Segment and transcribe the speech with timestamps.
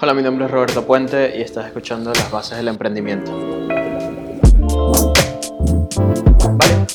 [0.00, 3.30] Hola, mi nombre es Roberto Puente y estás escuchando Las Bases del Emprendimiento.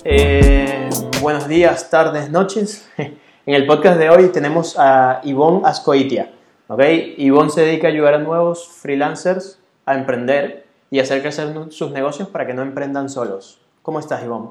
[0.04, 0.90] Eh,
[1.22, 2.90] buenos días, tardes, noches.
[3.46, 6.34] En el podcast de hoy tenemos a Ivonne Ascoitia.
[6.68, 7.16] ¿okay?
[7.18, 12.28] Ivonne se dedica a ayudar a nuevos freelancers a emprender y hacer crecer sus negocios
[12.28, 13.62] para que no emprendan solos.
[13.84, 14.50] ¿Cómo estás, Ivonne?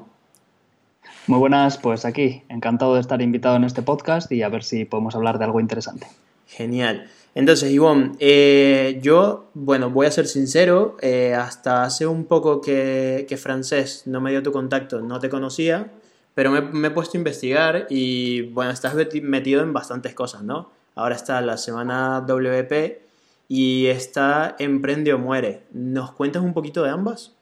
[1.27, 4.85] Muy buenas, pues aquí, encantado de estar invitado en este podcast y a ver si
[4.85, 6.07] podemos hablar de algo interesante.
[6.47, 7.09] Genial.
[7.35, 13.39] Entonces, Ivonne, eh, yo, bueno, voy a ser sincero, eh, hasta hace un poco que,
[13.39, 15.91] francés no me dio tu contacto, no te conocía,
[16.33, 20.71] pero me, he puesto a investigar y, bueno, estás metido en bastantes cosas, ¿no?
[20.95, 23.01] Ahora está la semana WP
[23.47, 25.61] y está Emprende o Muere.
[25.71, 27.36] ¿Nos cuentas un poquito de ambas?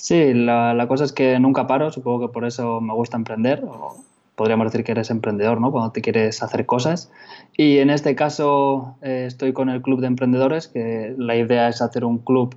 [0.00, 3.62] Sí, la, la cosa es que nunca paro, supongo que por eso me gusta emprender,
[3.64, 4.02] o
[4.34, 5.70] podríamos decir que eres emprendedor, ¿no?
[5.70, 7.12] Cuando te quieres hacer cosas.
[7.54, 11.82] Y en este caso eh, estoy con el Club de Emprendedores, que la idea es
[11.82, 12.56] hacer un club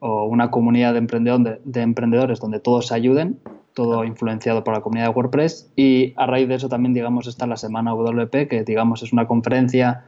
[0.00, 3.38] o una comunidad de, de emprendedores donde todos se ayuden,
[3.74, 5.70] todo influenciado por la comunidad de WordPress.
[5.76, 9.28] Y a raíz de eso también, digamos, está la semana WP, que digamos es una
[9.28, 10.02] conferencia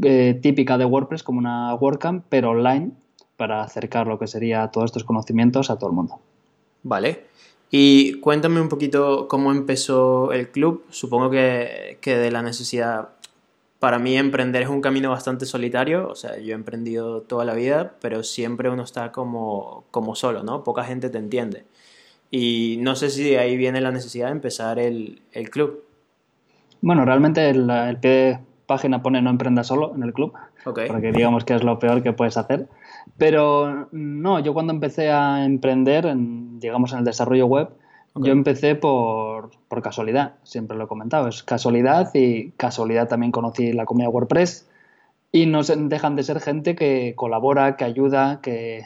[0.00, 2.92] eh, típica de WordPress, como una WordCamp, pero online,
[3.40, 6.20] para acercar lo que sería todos estos conocimientos a todo el mundo.
[6.82, 7.24] Vale.
[7.70, 10.84] Y cuéntame un poquito cómo empezó el club.
[10.90, 13.08] Supongo que, de la necesidad.
[13.78, 17.54] Para mí emprender es un camino bastante solitario, o sea, yo he emprendido toda la
[17.54, 20.62] vida, pero siempre uno está como, como solo, ¿no?
[20.62, 21.64] Poca gente te entiende.
[22.30, 25.82] Y no sé si de ahí viene la necesidad de empezar el, club.
[26.82, 30.32] Bueno, realmente el, el, pie página pone no emprenda solo en el club,
[30.62, 32.68] porque digamos que es lo peor que puedes hacer.
[33.18, 37.70] Pero no, yo cuando empecé a emprender, en, digamos, en el desarrollo web,
[38.14, 43.72] yo empecé por, por, casualidad, siempre lo he comentado, es casualidad y casualidad también conocí
[43.72, 44.68] la comunidad WordPress
[45.32, 48.84] y no dejan de ser gente que colabora, que ayuda, que,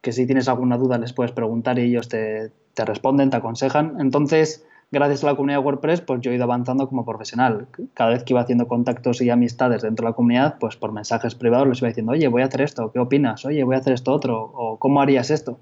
[0.00, 3.96] que si tienes alguna duda les puedes preguntar y ellos te, te responden, te aconsejan.
[4.00, 7.68] Entonces, gracias a la comunidad WordPress, pues yo he ido avanzando como profesional.
[7.94, 11.34] Cada vez que iba haciendo contactos y amistades dentro de la comunidad, pues por mensajes
[11.34, 13.44] privados les iba diciendo, oye, voy a hacer esto, ¿qué opinas?
[13.44, 15.60] Oye, voy a hacer esto otro, o ¿cómo harías esto?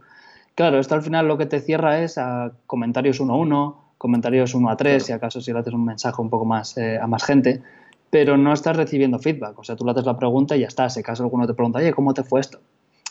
[0.54, 4.54] Claro, esto al final lo que te cierra es a comentarios uno a uno, comentarios
[4.54, 7.06] uno a tres, si acaso si le haces un mensaje un poco más eh, a
[7.06, 7.62] más gente,
[8.10, 9.58] pero no estás recibiendo feedback.
[9.58, 10.88] O sea, tú le haces la pregunta y ya está.
[10.88, 12.60] Si acaso alguno te pregunta, oye, ¿cómo te fue esto?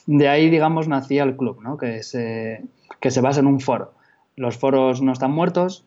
[0.07, 1.77] De ahí, digamos, nacía el club, ¿no?
[1.77, 2.63] que, se,
[2.99, 3.93] que se basa en un foro.
[4.35, 5.85] Los foros no están muertos,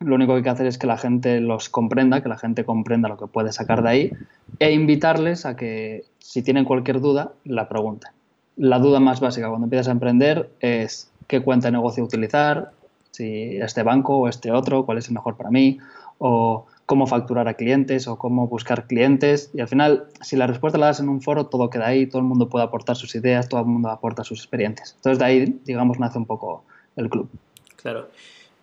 [0.00, 2.64] lo único que hay que hacer es que la gente los comprenda, que la gente
[2.64, 4.12] comprenda lo que puede sacar de ahí
[4.58, 8.10] e invitarles a que si tienen cualquier duda, la pregunten.
[8.56, 12.72] La duda más básica cuando empiezas a emprender es qué cuenta de negocio utilizar,
[13.10, 15.78] si este banco o este otro, cuál es el mejor para mí,
[16.18, 19.50] o cómo facturar a clientes o cómo buscar clientes.
[19.52, 22.20] Y al final, si la respuesta la das en un foro, todo queda ahí, todo
[22.20, 24.94] el mundo puede aportar sus ideas, todo el mundo aporta sus experiencias.
[24.96, 26.64] Entonces de ahí, digamos, nace un poco
[26.96, 27.28] el club.
[27.76, 28.08] Claro.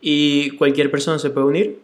[0.01, 1.79] ¿Y cualquier persona se puede unir?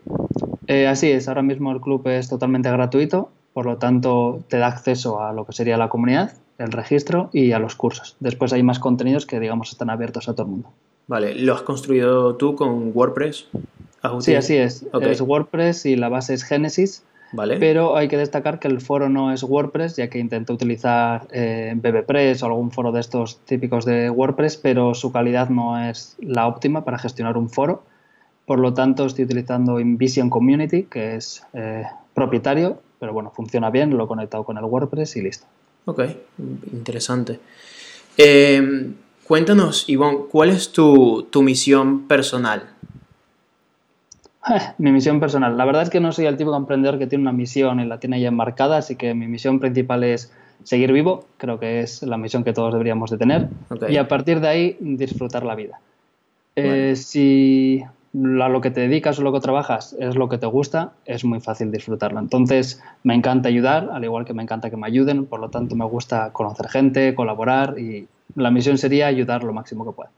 [0.67, 4.67] Eh, así es, ahora mismo el club es totalmente gratuito, por lo tanto te da
[4.67, 8.15] acceso a lo que sería la comunidad, el registro y a los cursos.
[8.19, 10.69] Después hay más contenidos que digamos están abiertos a todo el mundo.
[11.07, 13.47] Vale, ¿lo has construido tú con WordPress?
[14.19, 14.85] Sí, así es.
[15.01, 17.03] Es WordPress y la base es Genesis.
[17.31, 17.57] Vale.
[17.57, 21.73] Pero hay que destacar que el foro no es WordPress, ya que intento utilizar eh,
[21.75, 26.47] BBPress o algún foro de estos típicos de WordPress, pero su calidad no es la
[26.47, 27.83] óptima para gestionar un foro.
[28.45, 31.83] Por lo tanto, estoy utilizando InVision Community, que es eh,
[32.13, 35.45] propietario, pero bueno, funciona bien, lo he conectado con el WordPress y listo.
[35.85, 36.01] Ok,
[36.71, 37.39] interesante.
[38.17, 38.91] Eh,
[39.25, 42.69] cuéntanos, Ivonne, ¿cuál es tu, misión personal?
[44.77, 45.57] mi misión personal.
[45.57, 47.99] La verdad es que no soy el típico emprendedor que tiene una misión y la
[47.99, 50.31] tiene ya enmarcada, así que mi misión principal es
[50.63, 53.49] seguir vivo, creo que es la misión que todos deberíamos de tener,
[53.89, 55.79] y a partir de ahí disfrutar la vida.
[56.55, 57.83] Eh, si
[58.13, 61.25] a lo que te dedicas o lo que trabajas es lo que te gusta, es
[61.25, 62.19] muy fácil disfrutarlo.
[62.19, 65.75] Entonces, me encanta ayudar, al igual que me encanta que me ayuden, por lo tanto,
[65.75, 70.11] me gusta conocer gente, colaborar y la misión sería ayudar lo máximo que pueda.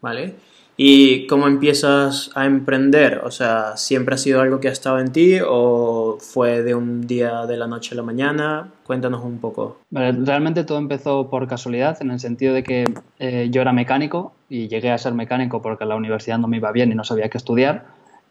[0.00, 0.34] Vale.
[0.78, 3.22] ¿Y cómo empiezas a emprender?
[3.24, 7.06] O sea, ¿siempre ha sido algo que ha estado en ti o fue de un
[7.06, 8.72] día de la noche a la mañana?
[8.84, 9.78] Cuéntanos un poco.
[9.90, 12.84] realmente todo empezó por casualidad, en el sentido de que
[13.18, 16.72] eh, yo era mecánico y llegué a ser mecánico porque la universidad no me iba
[16.72, 17.86] bien y no sabía qué estudiar.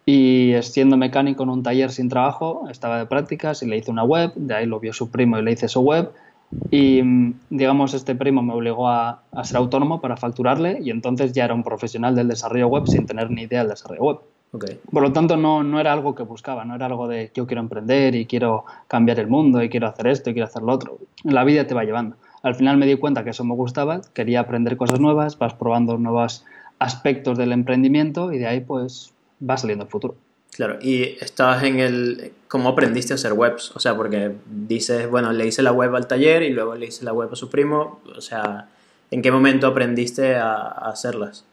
[0.06, 4.04] Y siendo mecánico en un taller sin trabajo, estaba de prácticas y le hice una
[4.04, 6.12] web, de ahí lo vio su primo y le hice su web
[6.72, 7.02] y
[7.50, 11.64] digamos, este primo me obligó a, ser autónomo para facturarle y entonces ya era un
[11.64, 14.18] profesional del desarrollo web sin tener ni idea del desarrollo web.
[14.90, 17.62] Por lo tanto, no, no era algo que buscaba, no era algo de yo quiero
[17.62, 20.98] emprender y quiero cambiar el mundo y quiero hacer esto y quiero hacer lo otro.
[21.24, 22.16] La vida te va llevando.
[22.46, 25.98] Al final me di cuenta que eso me gustaba, quería aprender cosas nuevas, vas probando
[25.98, 26.46] nuevos
[26.78, 30.16] aspectos del emprendimiento y de ahí pues va saliendo el futuro.
[30.52, 32.34] Claro, y estabas en el...
[32.48, 33.76] ¿Cómo aprendiste a hacer webs?
[33.76, 37.04] O sea, porque dices, bueno, le hice la web al taller y luego le hice
[37.04, 38.00] la web a su primo.
[38.16, 38.70] O sea,
[39.10, 41.46] ¿en qué momento aprendiste a, hacerlas?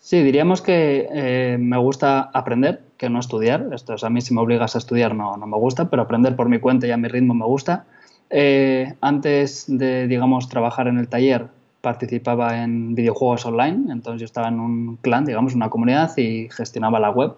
[0.00, 3.66] Sí, diríamos que eh, me gusta aprender, que no estudiar.
[3.72, 6.48] Esto a mí si me obligas a estudiar no, no, me gusta, pero aprender por
[6.48, 7.86] mi cuenta y a mi ritmo me gusta.
[8.30, 11.48] Eh, antes de, digamos, trabajar en el taller,
[11.80, 13.92] participaba en videojuegos online.
[13.92, 17.34] Entonces yo estaba en un clan, digamos, una comunidad y gestionaba la web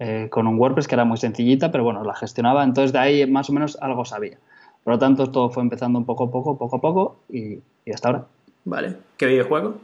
[0.00, 3.26] eh, con un WordPress que era muy sencillita, pero bueno, la gestionaba, entonces de ahí
[3.26, 4.38] más o menos algo sabía.
[4.84, 7.58] Por lo tanto, todo fue empezando un poco a poco, poco a poco y,
[7.92, 8.24] hasta ahora.
[8.64, 8.96] Vale.
[9.16, 9.74] ¿Qué videojuego?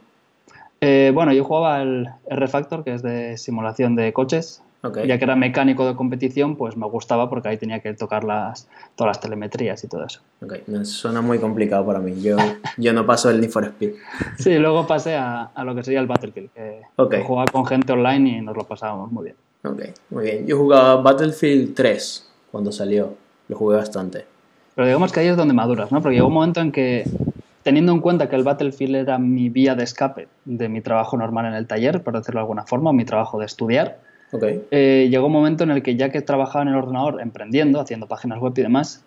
[0.81, 4.63] Eh, bueno, yo jugaba el R-Factor, que es de simulación de coches.
[5.07, 8.69] Ya que era mecánico de competición, pues me gustaba porque ahí tenía que tocar las,
[8.97, 10.21] todas las telemetrías y todo eso.
[10.43, 12.21] Ok, suena muy complicado para mí.
[12.21, 12.37] Yo,
[12.77, 13.93] yo no paso el Need for Speed.
[14.39, 18.39] Sí, luego pasé a, a lo que sería el Battlefield, que jugaba con gente online
[18.39, 19.37] y nos lo pasábamos muy bien.
[19.65, 20.47] Ok, muy bien.
[20.47, 23.15] Yo jugaba Battlefield 3 cuando salió.
[23.49, 24.27] Lo jugué bastante.
[24.75, 26.03] Pero digamos que ahí es donde maduras, ¿no?
[26.03, 27.05] Porque llegó un momento en que,
[27.63, 31.47] teniendo en cuenta que el Battlefield era mi vía de escape de mi trabajo normal
[31.47, 34.01] en el taller, por decirlo de alguna forma, mi trabajo de estudiar,
[34.37, 34.63] okay.
[34.71, 38.07] Eh, llegó un momento en el que ya que trabajaba en el ordenador emprendiendo, haciendo
[38.07, 39.05] páginas web y demás,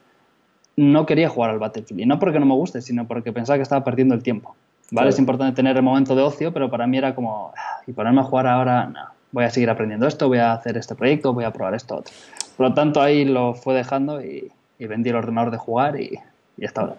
[0.76, 2.02] no quería jugar al Battlefield.
[2.02, 4.56] Y no porque no me guste, sino porque pensaba que estaba perdiendo el tiempo.
[4.90, 5.10] ¿Vale?
[5.10, 8.22] Es importante tener el momento de ocio, pero para mí era como, ah, y ponerme
[8.22, 11.44] a jugar ahora, no voy a seguir aprendiendo esto, voy a hacer este proyecto, voy
[11.44, 12.14] a probar esto otro.
[12.56, 16.20] Por lo tanto, ahí lo fue dejando y, vendí el ordenador de jugar y,
[16.58, 16.96] y hasta ahora.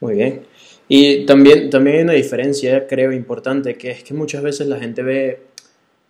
[0.00, 0.42] Muy bien.
[0.88, 5.02] Y también, también hay una diferencia, creo, importante, que es que muchas veces la gente
[5.02, 5.42] ve,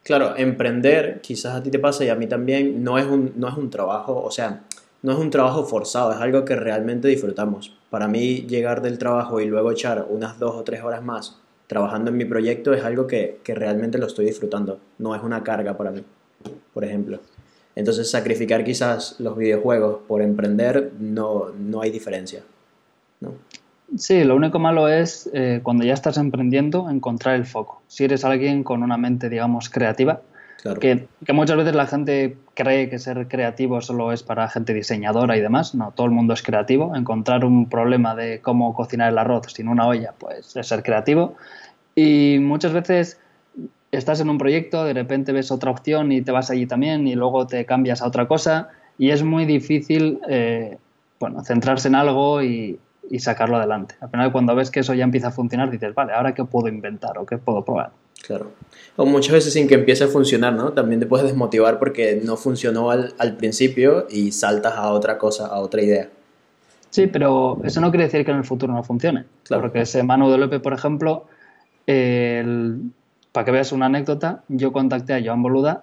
[0.02, 3.48] claro, emprender, quizás a ti te pasa y a mí también, no es un, no
[3.48, 4.64] es un trabajo, o sea,
[5.02, 7.76] no es un trabajo forzado, es algo que realmente disfrutamos.
[7.90, 12.10] Para mí, llegar del trabajo y luego echar unas dos o tres horas más trabajando
[12.10, 15.92] en mi proyecto es algo que, realmente lo estoy disfrutando, no es una carga para
[15.92, 16.02] mí,
[16.74, 17.20] por ejemplo.
[17.76, 22.42] Entonces sacrificar quizás los videojuegos por emprender no, no hay diferencia.
[23.20, 23.34] ¿no?
[23.96, 27.82] Sí, lo único malo es eh, cuando ya estás emprendiendo encontrar el foco.
[27.88, 30.20] Si eres alguien con una mente, digamos, creativa,
[30.81, 35.37] que, que, muchas veces la gente cree que ser creativo solo es para gente diseñadora
[35.37, 35.75] y demás.
[35.75, 36.94] No, todo el mundo es creativo.
[36.96, 41.37] Encontrar un problema de cómo cocinar el arroz sin una olla, pues es ser creativo.
[41.94, 43.19] Y muchas veces
[43.93, 47.14] estás en un proyecto, de repente ves otra opción y te vas allí también y
[47.14, 48.69] luego te cambias a otra cosa
[48.99, 50.76] y es muy difícil eh,
[51.19, 52.79] bueno, centrarse en algo y,
[53.10, 53.94] y sacarlo adelante.
[54.00, 56.69] Al final cuando ves que eso ya empieza a funcionar dices, vale, ahora qué puedo
[56.69, 57.90] inventar o qué puedo probar.
[58.26, 58.50] Claro.
[58.96, 60.72] O muchas veces sin que empiece a funcionar, ¿no?
[60.72, 65.46] También te puedes desmotivar porque no funcionó al, al principio y saltas a otra cosa,
[65.46, 66.08] a otra idea.
[66.90, 69.25] Sí, pero eso no quiere decir que en el futuro no funcione.
[69.44, 69.62] Claro.
[69.62, 71.26] Porque ese Manu de Lope, por ejemplo,
[71.87, 75.82] para que veas una anécdota, yo contacté a Joan Boluda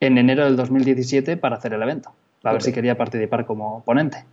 [0.00, 2.12] en enero del 2017 para hacer el evento,
[2.42, 4.24] para ver si quería participar como ponente.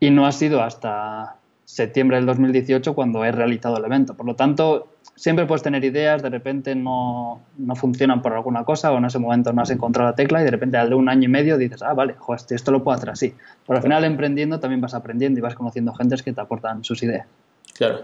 [0.00, 4.14] Y no ha sido hasta septiembre del 2018 cuando he realizado el evento.
[4.14, 8.92] Por lo tanto, siempre puedes tener ideas, de repente no, no, funcionan por alguna cosa
[8.92, 11.08] o en ese momento no has encontrado la tecla y de repente al de un
[11.08, 12.16] año y medio dices, ah, vale,
[12.50, 13.34] esto lo puedo hacer así.
[13.66, 17.02] Pero al final emprendiendo también vas aprendiendo y vas conociendo gentes que te aportan sus
[17.02, 17.26] ideas.
[17.74, 18.00] Claro.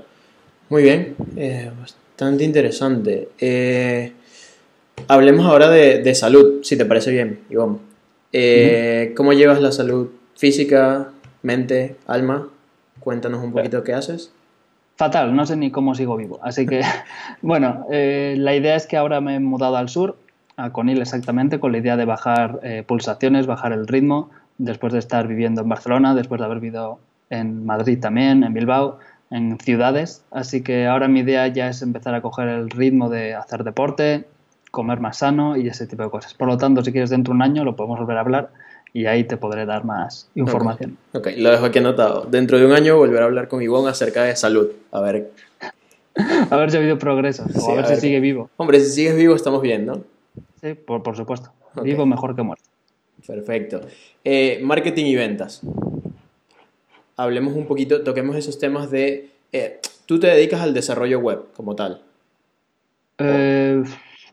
[0.68, 3.30] Muy bien, eh, bastante interesante.
[3.40, 4.12] Eh,
[5.08, 7.78] hablemos ahora de, de, salud, si te parece bien, Ivonne.
[8.32, 11.10] Eh, ¿Cómo llevas la salud física,
[11.42, 12.48] mente, alma?
[13.00, 14.32] Cuéntanos un poquito qué haces.
[14.96, 16.38] Fatal, no sé ni cómo sigo vivo.
[16.42, 16.82] Así que,
[17.42, 20.16] bueno, eh, la idea es que ahora me he mudado al sur,
[20.56, 24.98] a Conil exactamente, con la idea de bajar eh, pulsaciones, bajar el ritmo, después de
[24.98, 26.98] estar viviendo en Barcelona, después de haber vivido
[27.30, 28.98] en Madrid también, en Bilbao,
[29.30, 30.22] en ciudades.
[30.30, 34.26] Así que ahora mi idea ya es empezar a coger el ritmo de hacer deporte,
[34.70, 36.34] comer más sano y ese tipo de cosas.
[36.34, 38.50] Por lo tanto, si quieres dentro de un año lo podemos volver a hablar
[38.92, 40.98] y ahí te podré dar más información.
[41.12, 42.26] Ok, lo dejo aquí anotado.
[42.28, 44.70] Dentro de un año volver a hablar con Ivonne acerca de salud.
[44.90, 45.30] A ver.
[46.50, 48.50] a ver si ha habido progreso, o a ver, si sigue vivo.
[48.56, 50.02] Hombre, si sigues vivo estamos bien, ¿no?
[50.60, 51.52] Sí, por, por supuesto.
[51.82, 52.64] Vivo mejor que muerto.
[53.26, 53.80] Perfecto.
[54.24, 55.62] Eh, marketing y ventas.
[57.16, 59.30] Hablemos un poquito, toquemos esos temas de...
[59.52, 62.02] Eh, ¿Tú te dedicas al desarrollo web como tal?
[63.18, 63.82] Eh...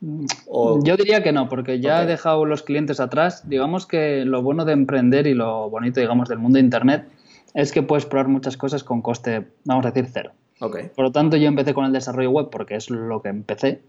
[0.01, 3.47] Yo diría que no, porque ya he dejado los clientes atrás.
[3.49, 7.07] Digamos que lo bueno de emprender y lo bonito, digamos, del mundo de Internet
[7.53, 10.31] es que puedes probar muchas cosas con coste, vamos a decir, cero.
[10.59, 13.81] Por lo tanto, yo empecé con el desarrollo web porque es lo que empecé.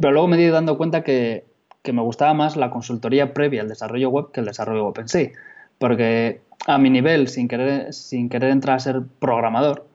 [0.00, 1.44] Pero luego me di dando cuenta que
[1.84, 5.08] que me gustaba más la consultoría previa al desarrollo web que el desarrollo web en
[5.08, 5.32] sí.
[5.78, 9.86] Porque a mi nivel, sin querer, sin querer entrar a ser programador,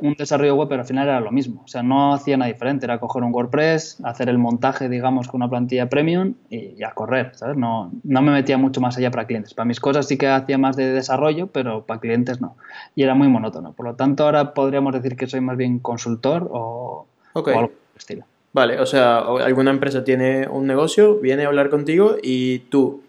[0.00, 1.62] un desarrollo web, pero al final era lo mismo.
[1.64, 2.86] O sea, no hacía nada diferente.
[2.86, 7.32] Era coger un WordPress, hacer el montaje, digamos, con una plantilla premium y, a correr,
[7.34, 7.56] ¿sabes?
[7.56, 9.54] No, no me metía mucho más allá para clientes.
[9.54, 12.56] Para mis cosas sí que hacía más de desarrollo, pero para clientes no.
[12.94, 13.72] Y era muy monótono.
[13.72, 18.24] Por lo tanto, ahora podríamos decir que soy más bien consultor o, o algo estilo.
[18.54, 23.02] Vale, o sea, alguna empresa tiene un negocio, viene a hablar contigo y tú,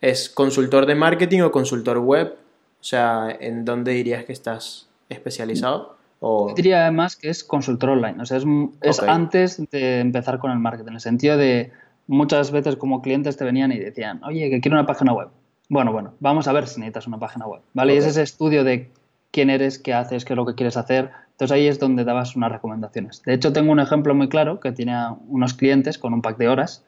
[0.00, 2.36] ¿es consultor de marketing o consultor web?
[2.80, 5.95] O sea, ¿en dónde dirías que estás especializado?
[6.20, 6.52] O...
[6.54, 8.38] Diría además que es consultor online, o sea,
[8.80, 11.72] es, antes de empezar con el marketing, en el sentido de
[12.06, 15.28] muchas veces como clientes te venían y decían, oye, que quiero una página web.
[15.68, 17.94] Bueno, bueno, vamos a ver si necesitas una página web, ¿vale?
[17.94, 18.88] Y es ese estudio de
[19.30, 21.10] quién eres, qué haces, qué es lo que quieres hacer.
[21.32, 23.22] Entonces ahí es donde dabas unas recomendaciones.
[23.24, 24.96] De hecho, tengo un ejemplo muy claro que tiene
[25.28, 26.84] unos clientes con un pack de horas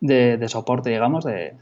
[0.00, 1.54] de, soporte, digamos, de,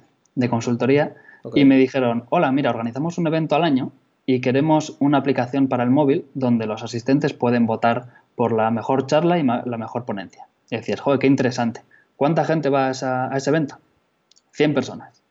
[0.48, 1.14] consultoría,
[1.54, 3.92] y me dijeron, hola, mira, organizamos un evento al año
[4.26, 9.06] y queremos una aplicación para el móvil donde los asistentes pueden votar por la mejor
[9.06, 10.46] charla y la mejor ponencia.
[10.70, 11.82] Y decías, joder, qué interesante.
[12.16, 12.90] ¿Cuánta gente va a,
[13.32, 13.78] a ese evento?
[14.52, 15.22] 100 personas.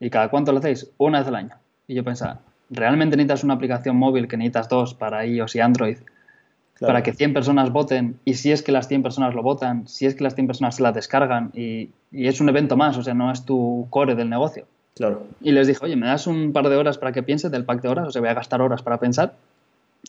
[0.00, 0.90] ¿Y cada cuánto lo hacéis?
[0.96, 1.56] Una vez al año.
[1.86, 2.40] Y yo pensaba,
[2.70, 5.98] realmente necesitas una aplicación móvil que necesitas dos para iOS y Android
[6.80, 10.06] para que 100 personas voten y si es que las 100 personas lo votan, si
[10.06, 13.14] es que las 100 personas se la descargan y, es un evento más, o sea,
[13.14, 14.66] no es tu core del negocio.
[14.98, 15.26] Claro.
[15.40, 17.80] Y les dije, oye, ¿me das un par de horas para que pienses del pack
[17.82, 18.08] de horas?
[18.08, 19.34] O sea, voy a gastar horas para pensar.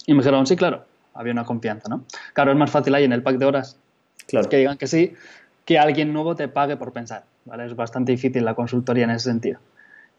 [0.05, 0.83] Y me dijeron, sí, claro.
[1.13, 2.03] Había una confianza, ¿no?
[2.33, 3.77] Claro, es más fácil ahí en el pack de horas
[4.27, 4.49] claro.
[4.49, 5.13] que digan que sí,
[5.65, 7.23] que alguien nuevo te pague por pensar.
[7.45, 7.65] ¿vale?
[7.65, 9.59] Es bastante difícil la consultoría en ese sentido.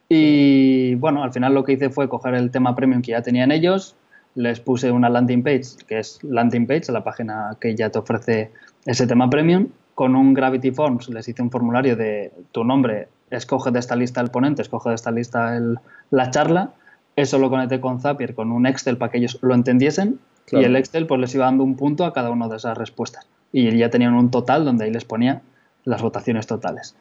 [0.08, 3.52] Y bueno, al final lo que hice fue coger el tema premium que ya tenían
[3.52, 3.94] ellos,
[4.34, 8.50] les puse una landing page, que es landing page, la página que ya te ofrece
[8.86, 13.70] ese tema premium, con un Gravity Forms les hice un formulario de tu nombre, escoge
[13.70, 15.78] de esta lista el ponente, escoge de esta lista el,
[16.10, 16.70] la charla,
[17.16, 20.18] eso lo conecté con Zapier, con un Excel para que ellos lo entendiesen
[20.50, 23.26] y el Excel pues les iba dando un punto a cada una de esas respuestas
[23.52, 25.42] y ya tenían un total donde ahí les ponía
[25.84, 26.94] las votaciones totales.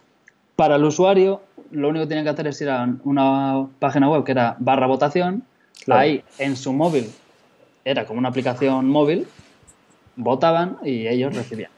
[0.55, 4.23] Para el usuario, lo único que tenían que hacer es ir a una página web
[4.23, 5.43] que era barra votación.
[5.87, 7.09] Ahí en su móvil,
[7.85, 9.25] era como una aplicación móvil,
[10.15, 11.71] votaban y ellos recibían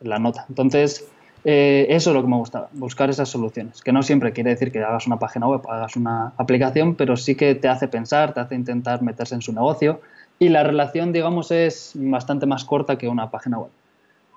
[0.00, 0.44] la nota.
[0.48, 1.08] Entonces,
[1.44, 3.82] eh, eso es lo que me gustaba, buscar esas soluciones.
[3.82, 7.34] Que no siempre quiere decir que hagas una página web, hagas una aplicación, pero sí
[7.34, 10.00] que te hace pensar, te hace intentar meterse en su negocio.
[10.38, 13.70] Y la relación, digamos, es bastante más corta que una página web.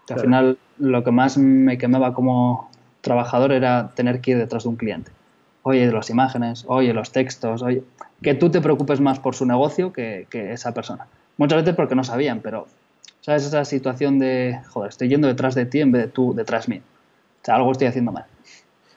[0.10, 2.70] al final, lo que más me quemaba como
[3.02, 5.12] trabajador era tener que ir detrás de un cliente.
[5.64, 7.84] Oye, las imágenes, oye, los textos, oye,
[8.22, 11.08] que tú te preocupes más por su negocio que, esa persona.
[11.38, 12.68] Muchas veces porque no sabían, pero,
[13.22, 13.46] ¿sabes?
[13.46, 16.82] Esa situación de, joder, estoy yendo detrás de ti en vez de tú detrás mío.
[17.48, 18.26] Sea, algo estoy haciendo mal.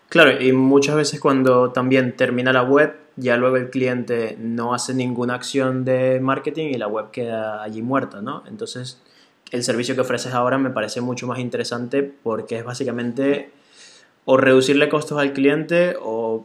[0.08, 4.92] Claro, y muchas veces cuando también termina la web, ya luego el cliente no hace
[4.92, 8.42] ninguna acción de marketing y la web queda allí muerta, ¿no?
[8.48, 9.00] Entonces,
[9.52, 13.52] el servicio que ofreces ahora me parece mucho más interesante porque es básicamente
[14.24, 16.44] o reducirle costos al cliente o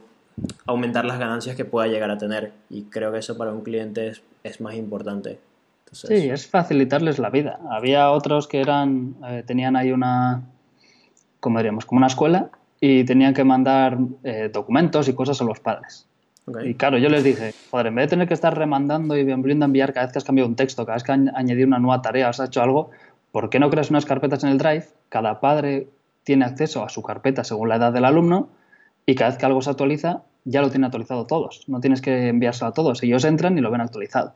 [0.68, 2.52] aumentar las ganancias que pueda llegar a tener.
[2.70, 5.40] Y creo que eso para un cliente es, más importante.
[5.92, 7.58] Sí, es facilitarles la vida.
[7.72, 10.44] Había otros que eran, eh, tenían ahí una,
[11.46, 12.50] como diríamos, como una escuela
[12.82, 16.08] y tenían que mandar eh, documentos y cosas a los padres.
[16.64, 19.64] Y claro, yo les dije, joder, en vez de tener que estar remandando y volviendo
[19.64, 21.78] a enviar cada vez que has cambiado un texto, cada vez que has añadido una
[21.78, 22.90] nueva tarea, has hecho algo,
[23.32, 24.88] ¿por qué no creas unas carpetas en el Drive?
[25.10, 25.88] Cada padre
[26.24, 28.50] tiene acceso a su carpeta según la edad del alumno
[29.06, 31.64] y cada vez que algo se actualiza ya lo tiene actualizado todos.
[31.68, 33.04] No tienes que enviárselo a todos.
[33.04, 34.34] Ellos entran y lo ven actualizado.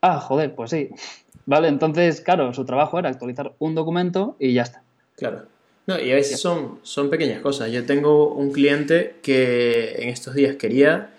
[0.00, 0.90] Ah, joder, pues sí.
[1.46, 4.82] Vale, entonces, claro, su trabajo era actualizar un documento y ya está.
[5.16, 5.57] Claro.
[5.88, 7.72] No, y a veces son, son pequeñas cosas.
[7.72, 11.14] Yo tengo un cliente que en estos días quería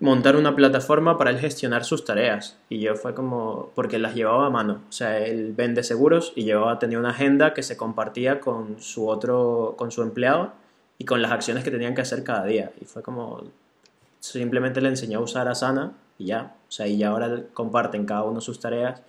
[0.00, 2.58] montar una plataforma para él gestionar sus tareas.
[2.68, 4.82] Y yo fue como, porque las llevaba a mano.
[4.86, 9.08] O sea, él vende seguros y llevaba, tenía una agenda que se compartía con su
[9.08, 10.52] otro, con su empleado
[10.98, 12.72] y con las acciones que tenían que hacer cada día.
[12.78, 13.44] Y fue como,
[14.20, 16.54] simplemente le enseñó a usar Asana y ya.
[16.68, 19.00] O sea, y ahora comparten cada uno sus tareas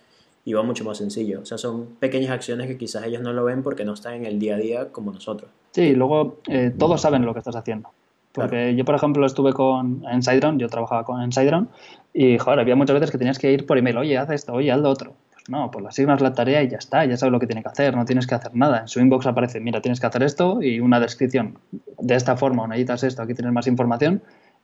[0.48, 1.42] y va mucho más sencillo.
[1.42, 4.24] O sea, son pequeñas acciones que quizás ellos no lo ven porque no están en
[4.24, 5.50] el día a día como nosotros.
[5.72, 7.90] Sí, luego eh, todos saben lo que estás haciendo.
[8.32, 11.68] Porque yo, por ejemplo, estuve con en SiteGround, yo trabajaba con en SiteGround,
[12.14, 14.72] y joder, había muchas veces que tenías que ir por email, oye, haz esto, oye,
[14.72, 15.12] haz lo otro.
[15.34, 17.62] Pues no, pues le asignas la tarea y ya está, ya sabes lo que tiene
[17.62, 18.80] que hacer, no tienes que hacer nada.
[18.80, 21.58] En su inbox aparece, mira, tienes que hacer esto y una descripción
[21.98, 24.22] de esta forma, o necesitas esto, aquí tienes más información,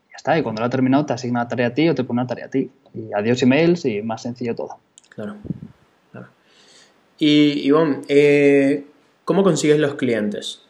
[0.09, 0.39] y ya está.
[0.39, 2.27] Y cuando lo ha terminado, te asigna la tarea a ti o te pone una
[2.27, 2.71] tarea a ti.
[2.95, 4.79] Y adiós emails y más sencillo todo.
[5.15, 5.37] Claro.
[7.19, 8.85] Y Ivonne, eh,
[9.25, 10.63] ¿cómo consigues los clientes?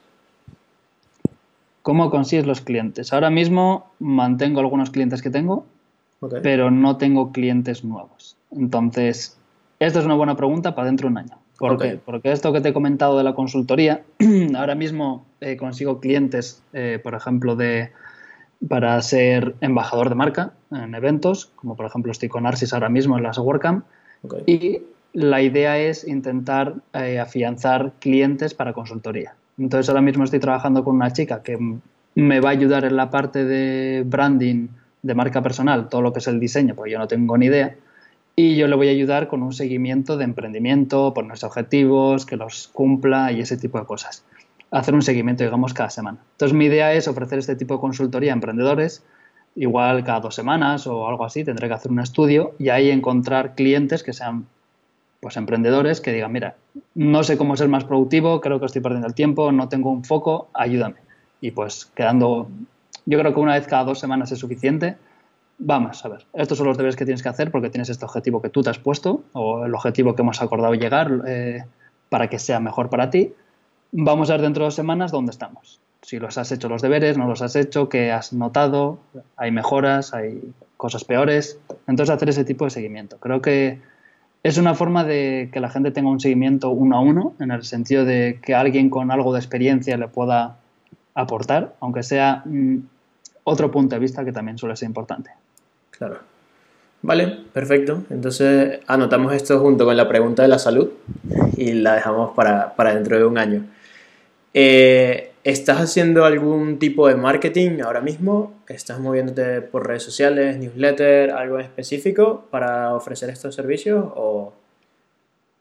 [1.82, 3.12] ¿Cómo consigues los clientes?
[3.12, 5.66] Ahora mismo mantengo algunos clientes que tengo,
[6.42, 8.36] pero no tengo clientes nuevos.
[8.50, 9.36] Entonces,
[9.78, 11.38] esta es una buena pregunta para dentro de un año.
[11.58, 12.00] ¿Por qué?
[12.04, 14.02] Porque esto que te he comentado de la consultoría,
[14.56, 17.90] ahora mismo eh, consigo clientes, eh, por ejemplo, de
[18.68, 23.16] para ser embajador de marca en eventos, como por ejemplo estoy con Arsis ahora mismo
[23.16, 23.84] en las WordCamp,
[24.46, 24.80] y
[25.14, 29.36] la idea es intentar eh, afianzar clientes para consultoría.
[29.56, 31.56] Entonces ahora mismo estoy trabajando con una chica que
[32.16, 34.68] me va a ayudar en la parte de branding
[35.02, 37.76] de marca personal, todo lo que es el diseño, porque yo no tengo ni idea,
[38.34, 42.68] y yo le voy a ayudar con un seguimiento de emprendimiento, ponerse objetivos, que los
[42.72, 44.24] cumpla y ese tipo de cosas.
[44.72, 46.18] Hacer un seguimiento, digamos, cada semana.
[46.32, 49.04] Entonces mi idea es ofrecer este tipo de consultoría a emprendedores,
[49.54, 53.54] igual cada dos semanas o algo así, tendré que hacer un estudio y ahí encontrar
[53.54, 54.46] clientes que sean
[55.24, 56.56] pues emprendedores que digan, mira,
[56.94, 60.04] no sé cómo ser más productivo, creo que estoy perdiendo el tiempo, no tengo un
[60.04, 60.96] foco, ayúdame.
[61.40, 62.50] Y pues quedando,
[63.06, 64.98] yo creo que una vez cada dos semanas es suficiente.
[65.56, 68.42] Vamos a ver, estos son los deberes que tienes que hacer porque tienes este objetivo
[68.42, 71.64] que tú te has puesto o el objetivo que hemos acordado llegar eh,
[72.10, 73.32] para que sea mejor para ti.
[73.92, 75.80] Vamos a ver dentro de dos semanas dónde estamos.
[76.02, 78.98] Si los has hecho los deberes, no los has hecho, qué has notado,
[79.38, 81.58] hay mejoras, hay cosas peores.
[81.86, 83.16] Entonces hacer ese tipo de seguimiento.
[83.16, 83.80] Creo que
[84.44, 87.64] es una forma de que la gente tenga un seguimiento uno a uno, en el
[87.64, 90.58] sentido de que alguien con algo de experiencia le pueda
[91.14, 92.76] aportar, aunque sea mm,
[93.44, 95.30] otro punto de vista que también suele ser importante.
[95.90, 96.18] Claro.
[97.00, 98.04] Vale, perfecto.
[98.10, 100.90] Entonces anotamos esto junto con la pregunta de la salud
[101.56, 103.64] y la dejamos para, para dentro de un año.
[104.52, 108.54] Eh, ¿Estás haciendo algún tipo de marketing ahora mismo?
[108.66, 114.06] ¿Estás moviéndote por redes sociales, newsletter, algo específico para ofrecer estos servicios?
[114.16, 114.54] O...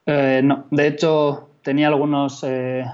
[0.06, 2.86] Eh, no, de hecho tenía algunos, eh,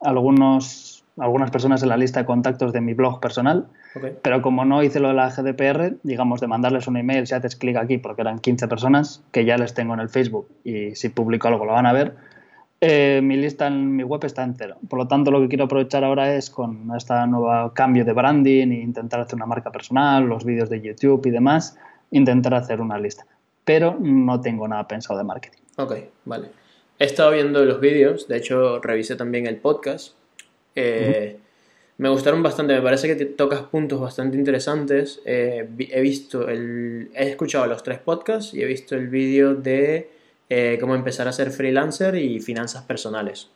[0.00, 3.66] algunos, algunas personas en la lista de contactos de mi blog personal,
[4.22, 7.56] pero como no hice lo de la GDPR, digamos de mandarles un email si haces
[7.56, 11.08] clic aquí, porque eran 15 personas que ya les tengo en el Facebook y si
[11.08, 12.14] publico algo lo van a ver,
[12.80, 14.76] eh, mi lista en mi web está en cero.
[14.88, 18.72] Por lo tanto, lo que quiero aprovechar ahora es con este nuevo cambio de branding
[18.72, 21.76] e intentar hacer una marca personal, los vídeos de YouTube y demás,
[22.10, 23.26] intentar hacer una lista.
[23.64, 25.60] Pero no tengo nada pensado de marketing.
[25.76, 26.48] Ok, vale.
[26.98, 30.14] He estado viendo los vídeos, de hecho revisé también el podcast.
[30.74, 31.38] Eh,
[31.98, 35.20] me gustaron bastante, me parece que tocas puntos bastante interesantes.
[35.26, 40.10] Eh, he visto el, he escuchado los tres podcasts y he visto el vídeo de
[40.50, 43.48] eh, cómo empezar a ser freelancer y finanzas personales.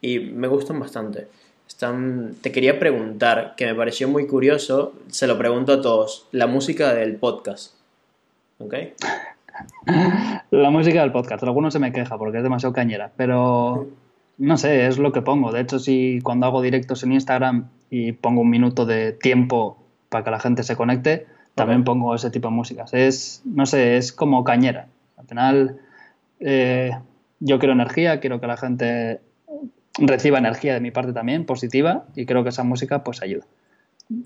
[0.00, 1.28] Y me gustan bastante.
[1.66, 6.46] Están, te quería preguntar, que me pareció muy curioso, se lo pregunto a todos, la
[6.46, 7.74] música del podcast.
[8.58, 8.74] ¿Ok?
[10.50, 13.86] La música del podcast, alguno se me queja porque es demasiado cañera, pero
[14.36, 15.52] no sé, es lo que pongo.
[15.52, 20.24] De hecho, si cuando hago directos en Instagram y pongo un minuto de tiempo para
[20.24, 22.92] que la gente se conecte, también pongo ese tipo de músicas.
[22.94, 24.88] Es, no sé, es como cañera.
[25.16, 25.80] Al final,
[26.46, 26.90] eh,
[27.40, 29.20] yo quiero energía, quiero que la gente
[29.98, 33.44] reciba energía de mi parte también, positiva, y creo que esa música pues ayuda.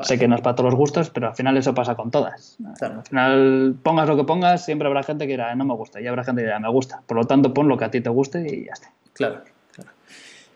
[0.01, 2.59] Sé que no es para todos los gustos, pero al final eso pasa con todas.
[2.81, 6.09] Al final, pongas lo que pongas, siempre habrá gente que dirá, no me gusta, y
[6.09, 7.01] habrá gente que dirá, me gusta.
[7.07, 8.91] Por lo tanto, pon lo que a ti te guste y ya está.
[9.13, 9.91] Claro, claro.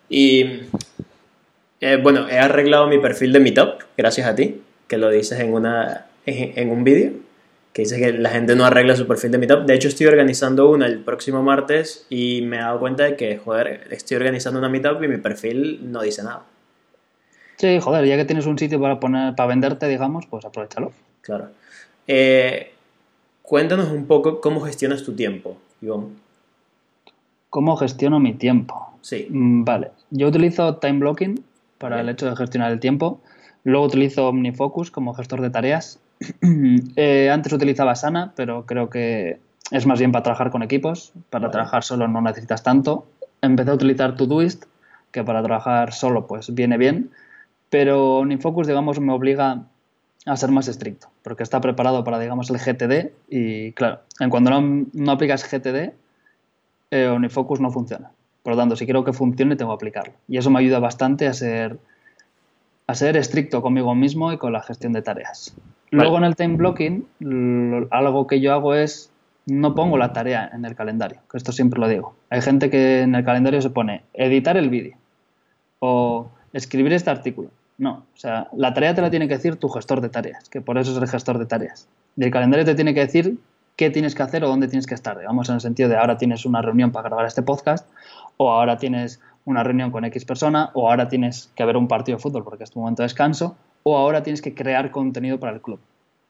[0.08, 0.62] Y
[1.80, 5.54] eh, bueno, he arreglado mi perfil de Meetup, gracias a ti, que lo dices en,
[5.54, 7.12] una, en un vídeo
[7.72, 9.64] que dice que la gente no arregla su perfil de Meetup.
[9.64, 13.38] De hecho, estoy organizando una el próximo martes y me he dado cuenta de que,
[13.38, 16.42] joder, estoy organizando una Meetup y mi perfil no dice nada.
[17.56, 20.92] Sí, joder, ya que tienes un sitio para, poner, para venderte, digamos, pues aprovechalo.
[21.22, 21.50] Claro.
[22.06, 22.72] Eh,
[23.40, 26.08] cuéntanos un poco cómo gestionas tu tiempo, Ivonne.
[27.48, 28.92] ¿Cómo gestiono mi tiempo?
[29.00, 29.28] Sí.
[29.30, 29.92] Mm, vale.
[30.10, 31.44] Yo utilizo time blocking
[31.78, 33.20] para el hecho de gestionar el tiempo.
[33.64, 36.00] Luego utilizo OmniFocus como gestor de tareas
[36.96, 41.12] Eh, antes utilizaba Sana, pero creo que es más bien para trabajar con equipos.
[41.30, 43.06] Para trabajar solo no necesitas tanto.
[43.40, 44.64] Empecé a utilizar Todoist,
[45.10, 47.10] que para trabajar solo pues viene bien.
[47.70, 49.64] Pero Unifocus, digamos, me obliga
[50.26, 54.50] a ser más estricto, porque está preparado para, digamos, el GTD y, claro, en cuando
[54.60, 55.92] no, aplicas GTD,
[56.90, 58.10] eh, no funciona.
[58.42, 60.14] Por lo tanto, si quiero que funcione, tengo que aplicarlo.
[60.28, 61.78] Y eso me ayuda bastante a ser,
[62.86, 65.54] a ser estricto conmigo mismo y con la gestión de tareas.
[65.90, 69.10] Luego en el time blocking, algo que yo hago es
[69.46, 72.14] no pongo la tarea en el calendario, que esto siempre lo digo.
[72.30, 74.96] Hay gente que en el calendario se pone editar el vídeo
[75.80, 77.50] o escribir este artículo.
[77.78, 80.60] No, o sea, la tarea te la tiene que decir tu gestor de tareas, que
[80.60, 81.88] por eso es el gestor de tareas.
[82.16, 83.38] Y el calendario te tiene que decir
[83.76, 85.18] qué tienes que hacer o dónde tienes que estar.
[85.18, 87.88] Digamos, en el sentido de ahora tienes una reunión para grabar este podcast
[88.36, 92.18] o ahora tienes una reunión con X persona, o ahora tienes que ver un partido
[92.18, 95.52] de fútbol porque es tu momento de descanso, o ahora tienes que crear contenido para
[95.52, 95.80] el club.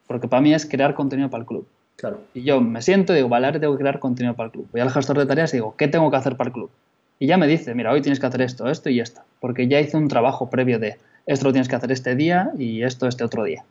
[0.07, 1.67] Porque para mí es crear contenido para el club.
[1.97, 2.21] Claro.
[2.35, 4.69] Y yo me siento y digo, vale, ahora tengo que crear contenido para el club.
[4.73, 6.71] Voy al gestor de tareas y digo, ¿qué tengo que hacer para el club?
[7.19, 9.21] Y ya me dice, mira, hoy tienes que hacer esto, esto y esto.
[9.41, 10.97] Porque ya hice un trabajo previo de
[11.27, 13.65] esto lo tienes que hacer este día y esto este otro día.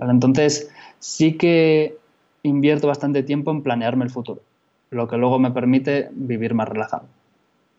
[0.00, 1.96] Entonces, sí que
[2.42, 4.42] invierto bastante tiempo en planearme el futuro,
[4.90, 7.04] lo que luego me permite vivir más relajado.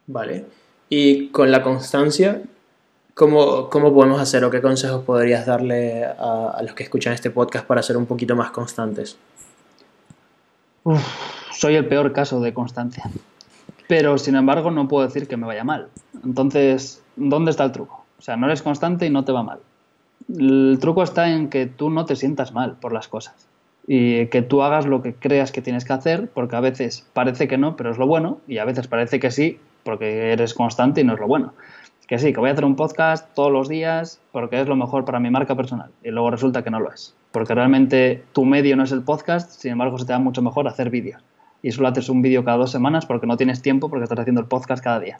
[0.08, 0.46] Vale.
[0.89, 2.41] Y con la constancia,
[3.13, 7.65] ¿cómo, cómo podemos hacer o qué consejos podrías darle a, los que escuchan este podcast
[7.65, 9.17] para ser un poquito más constantes?
[11.52, 13.10] soy el peor caso de constancia.
[13.88, 15.88] Pero, sin embargo, no puedo decir que me vaya mal.
[16.24, 18.06] Entonces, ¿dónde está el truco?
[18.19, 19.60] O sea, no eres constante y no te va mal.
[20.30, 23.48] El truco está en que tú no te sientas mal por las cosas
[23.88, 27.48] y que tú hagas lo que creas que tienes que hacer, porque a veces parece
[27.48, 31.02] que no, pero es lo bueno, y a veces parece que sí, porque eres constante
[31.02, 31.54] y no es lo bueno.
[32.08, 35.06] Que sí, que voy a hacer un podcast todos los días porque es lo mejor
[35.06, 38.76] para mi marca personal, y luego resulta que no lo es, porque realmente tu medio
[38.76, 41.24] no es el podcast, sin embargo se te da mucho mejor hacer vídeos.
[41.62, 44.41] Y solo haces un vídeo cada dos semanas porque no tienes tiempo porque estás haciendo
[44.41, 45.19] el podcast cada día.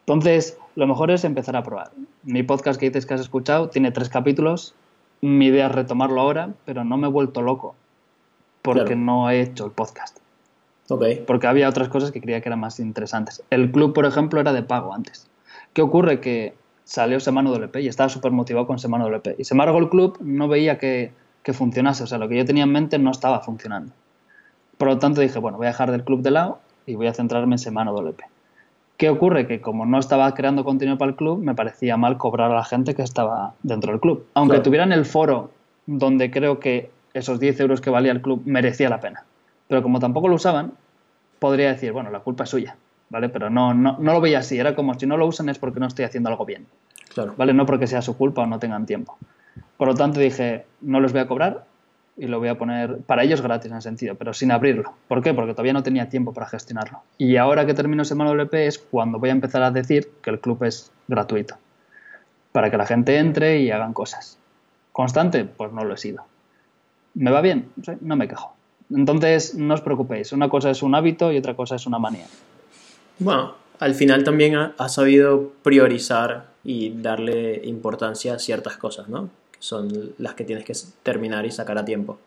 [0.00, 1.90] Entonces, lo mejor es empezar a probar.
[2.22, 4.74] Mi podcast que dices que has escuchado tiene tres capítulos.
[5.22, 7.74] Mi idea es retomarlo ahora, pero no me he vuelto loco
[8.60, 10.18] porque no he hecho el podcast.
[10.88, 11.22] Okay.
[11.26, 13.42] Porque había otras cosas que creía que eran más interesantes.
[13.50, 15.28] El club, por ejemplo, era de pago antes.
[15.72, 16.20] ¿Qué ocurre?
[16.20, 19.38] Que salió Semana WP y estaba súper motivado con Semana WP.
[19.38, 22.04] Y sin embargo, el club no veía que, que, funcionase.
[22.04, 23.92] O sea, lo que yo tenía en mente no estaba funcionando.
[24.78, 27.14] Por lo tanto, dije, bueno, voy a dejar del club de lado y voy a
[27.14, 28.22] centrarme en Semana WP.
[28.96, 29.46] ¿Qué ocurre?
[29.46, 32.64] Que como no estaba creando contenido para el club, me parecía mal cobrar a la
[32.64, 34.26] gente que estaba dentro del club.
[34.34, 35.50] Aunque tuvieran el foro
[35.84, 39.24] donde creo que esos 10 euros que valía el club merecía la pena.
[39.68, 40.72] Pero como tampoco lo usaban,
[41.38, 42.76] podría decir, bueno, la culpa es suya,
[43.10, 43.28] ¿vale?
[43.28, 45.80] Pero no, no, no lo veía así, era como si no lo usan es porque
[45.80, 46.66] no estoy haciendo algo bien.
[47.12, 47.34] Claro.
[47.36, 47.54] ¿Vale?
[47.54, 49.18] No porque sea su culpa o no tengan tiempo.
[49.76, 51.64] Por lo tanto dije, no les voy a cobrar,
[52.16, 54.94] y lo voy a poner para ellos gratis en sentido, pero sin abrirlo.
[55.06, 55.34] ¿Por qué?
[55.34, 57.02] Porque todavía no tenía tiempo para gestionarlo.
[57.18, 60.40] Y ahora que termino Semana WP es cuando voy a empezar a decir que el
[60.40, 61.56] club es gratuito,
[62.52, 64.38] para que la gente entre y hagan cosas.
[64.92, 65.44] ¿Constante?
[65.44, 66.24] Pues no lo he sido.
[67.14, 67.70] ¿Me va bien?
[68.00, 68.55] No me quejo.
[68.90, 70.32] Entonces, no os preocupéis.
[70.32, 72.26] Una cosa es un hábito y otra cosa es una manía.
[73.18, 79.30] Bueno, al final también ha sabido priorizar y darle importancia a ciertas cosas, ¿no?
[79.58, 80.72] son las que tienes que
[81.02, 82.18] terminar y sacar a tiempo.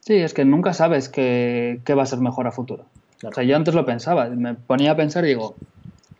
[0.00, 2.84] Sí, es que nunca sabes qué, va a ser mejor a futuro.
[3.24, 5.56] O sea, yo antes lo pensaba, me ponía a pensar y digo,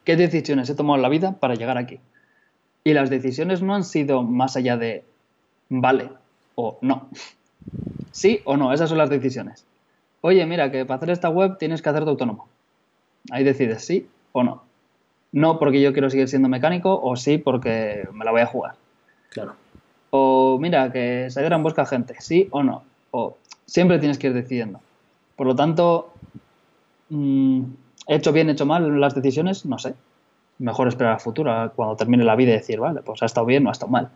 [0.05, 2.01] ¿qué decisiones he tomado en la vida para llegar aquí?
[2.85, 5.05] Y las decisiones no han sido más allá de
[5.69, 6.11] vale
[6.55, 7.09] o no.
[8.17, 9.67] Sí o no, esas son las decisiones.
[10.23, 12.49] Oye, mira, que para hacer esta web tienes que hacerte autónomo.
[13.31, 14.63] Ahí decides sí o no.
[15.33, 18.77] No porque yo quiero seguir siendo mecánico o sí porque me la voy a jugar.
[19.29, 19.55] Claro.
[20.09, 22.85] O mira, que se en busca gente, sí o no.
[23.11, 24.81] O siempre tienes que ir decidiendo.
[25.37, 26.15] Por lo tanto,
[27.11, 27.65] mm,
[28.07, 29.67] ¿he hecho bien, he hecho mal las decisiones?
[29.67, 29.95] No sé.
[30.59, 33.67] Mejor esperar al futuro, cuando termine la vida y decir, vale, pues ha estado bien
[33.67, 34.09] o ha estado mal.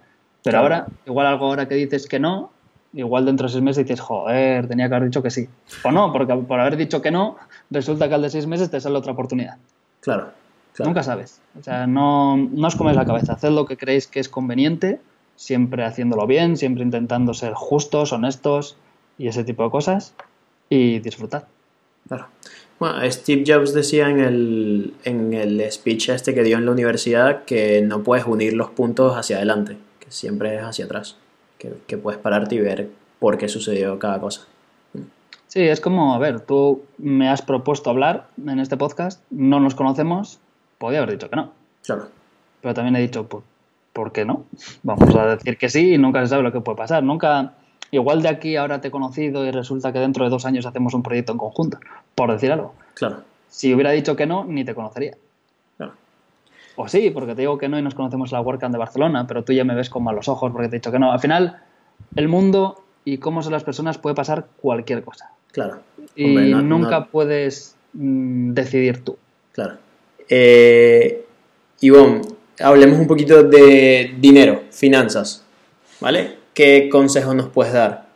[0.43, 2.51] Pero ahora, igual algo ahora que dices que no,
[2.93, 5.49] igual dentro de seis meses dices, joder, tenía que haber dicho que sí.
[5.85, 7.37] O no, porque por haber dicho que no,
[7.71, 9.57] resulta que al de seis meses te sale otra oportunidad.
[10.01, 10.33] Claro.
[10.79, 11.41] Nunca sabes.
[11.59, 13.35] O sea, no, no os coméis la cabeza.
[13.35, 15.01] Haced lo que creéis que es conveniente
[15.41, 18.77] siempre haciéndolo bien, siempre intentando ser justos, honestos
[19.17, 20.15] y ese tipo de cosas
[20.69, 21.47] y disfrutar.
[22.07, 22.27] Claro.
[22.79, 27.45] Bueno, Steve Jobs decía en el, en el speech este que dio en la universidad
[27.45, 31.17] que no puedes unir los puntos hacia adelante, que siempre es hacia atrás,
[31.61, 34.47] que, que puedes pararte y ver por qué sucedió cada cosa.
[35.47, 39.75] Sí, es como, a ver, tú me has propuesto hablar en este podcast, no nos
[39.75, 40.39] conocemos,
[40.79, 41.53] podía haber dicho que no.
[41.85, 42.07] Claro.
[42.61, 43.45] Pero también he dicho, pues,
[43.93, 44.45] ¿por qué no?
[44.83, 47.03] Vamos a decir que sí y nunca se sabe lo que puede pasar.
[47.03, 47.55] Nunca,
[47.91, 50.95] igual de aquí ahora te he conocido y resulta que dentro de dos años hacemos
[50.95, 51.79] un proyecto en conjunto,
[52.15, 52.75] por decir algo.
[52.95, 53.23] Claro.
[53.49, 55.17] Si hubiera dicho que no, ni te conocería.
[56.75, 56.87] Claro.
[56.87, 59.45] O sí, porque te digo que no y nos conocemos la WordCamp de Barcelona, pero
[59.45, 61.13] tú ya me ves con malos ojos porque te he dicho que no.
[61.13, 61.61] Al final,
[62.17, 65.33] el mundo y cómo son las personas puede pasar cualquier cosa.
[65.53, 65.81] Claro.
[66.15, 69.17] Y nunca puedes mm, decidir tú.
[69.53, 69.79] Claro.
[70.29, 71.27] Eh,
[71.81, 72.23] Ivonne,
[72.61, 75.45] hablemos un poquito de dinero, finanzas,
[76.01, 76.37] ¿vale?
[76.55, 78.07] ¿Qué consejos nos puedes dar?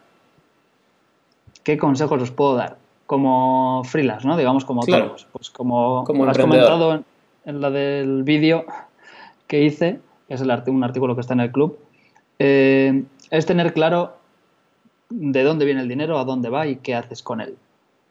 [1.63, 2.77] ¿Qué consejos os puedo dar?
[3.07, 4.37] Como freelance, ¿no?
[4.37, 5.27] Digamos como todos.
[5.33, 7.03] Pues como, has comentado
[7.45, 8.65] en, la del vídeo
[9.47, 11.79] que hice, es el un artículo que está en el club,
[12.39, 14.17] eh, es tener claro
[15.11, 17.57] de dónde viene el dinero, a dónde va y qué haces con él.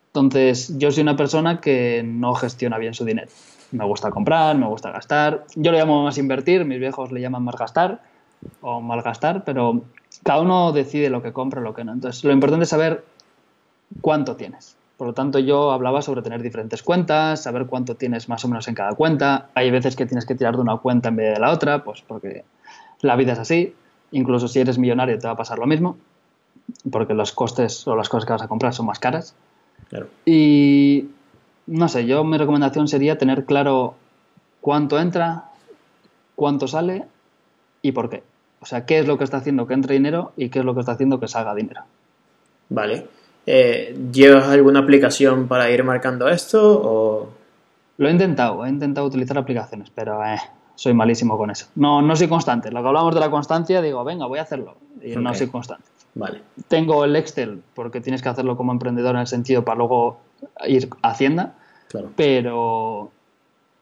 [0.07, 3.29] Entonces, yo soy una persona que no gestiona bien su dinero.
[3.71, 5.45] Me gusta comprar, me gusta gastar.
[5.55, 8.01] Yo lo llamo más invertir, mis viejos le llaman más gastar
[8.61, 9.83] o malgastar, pero
[10.23, 11.93] cada uno decide lo que compra o lo que no.
[11.93, 13.03] Entonces, lo importante es saber
[14.01, 14.77] cuánto tienes.
[14.97, 18.67] Por lo tanto, yo hablaba sobre tener diferentes cuentas, saber cuánto tienes más o menos
[18.67, 19.49] en cada cuenta.
[19.55, 22.03] Hay veces que tienes que tirar de una cuenta en vez de la otra, pues
[22.07, 22.43] porque
[23.01, 23.75] la vida es así.
[24.11, 25.97] Incluso si eres millonario te va a pasar lo mismo,
[26.91, 29.35] porque los costes o las cosas que vas a comprar son más caras.
[30.25, 31.09] Y
[31.67, 33.95] no sé, yo mi recomendación sería tener claro
[34.61, 35.45] cuánto entra,
[36.35, 37.05] cuánto sale
[37.81, 38.23] y por qué.
[38.59, 40.73] O sea, qué es lo que está haciendo que entre dinero y qué es lo
[40.73, 41.81] que está haciendo que salga dinero.
[42.69, 43.07] Vale.
[43.45, 47.29] Eh, ¿Llevas alguna aplicación para ir marcando esto o...?
[47.97, 50.37] Lo he intentado, he intentado utilizar aplicaciones, pero eh,
[50.75, 51.67] soy malísimo con eso.
[51.75, 52.71] No, no soy constante.
[52.71, 54.75] Lo que hablamos de la constancia, digo, venga, voy a hacerlo.
[55.01, 55.85] Y no soy constante.
[56.15, 56.41] Vale.
[56.67, 60.17] Tengo el Excel porque tienes que hacerlo como emprendedor en el sentido para luego
[60.65, 61.53] ir a Hacienda.
[61.89, 62.09] Claro.
[62.15, 63.11] Pero,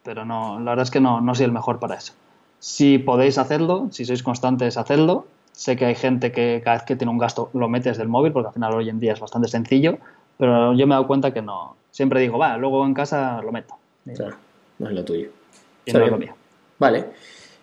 [0.04, 2.14] pero no, la verdad es que no, no soy el mejor para eso.
[2.60, 5.26] Si podéis hacerlo, si sois constantes, hacedlo.
[5.52, 8.32] Sé que hay gente que cada vez que tiene un gasto lo metes del móvil,
[8.32, 9.98] porque al final hoy en día es bastante sencillo,
[10.38, 11.76] pero yo me he dado cuenta que no.
[11.92, 13.76] Siempre digo, va, luego en casa lo meto.
[14.16, 14.38] Claro,
[14.80, 15.30] no es lo tuyo.
[15.86, 16.34] Y no es lo mío.
[16.80, 17.06] Vale.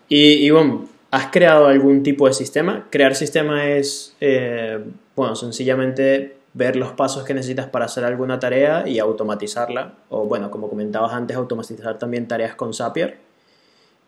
[0.07, 2.85] Y, y bueno, ¿Has creado algún tipo de sistema?
[2.91, 4.79] Crear sistema es, eh,
[5.15, 9.93] bueno, sencillamente ver los pasos que necesitas para hacer alguna tarea y automatizarla.
[10.09, 13.17] O bueno, como comentabas antes, automatizar también tareas con Zapier.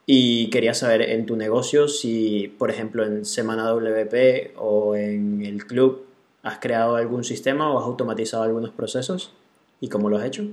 [0.05, 5.65] Y quería saber en tu negocio si, por ejemplo, en Semana WP o en el
[5.65, 6.05] club
[6.43, 9.31] has creado algún sistema o has automatizado algunos procesos
[9.79, 10.43] y cómo lo has hecho.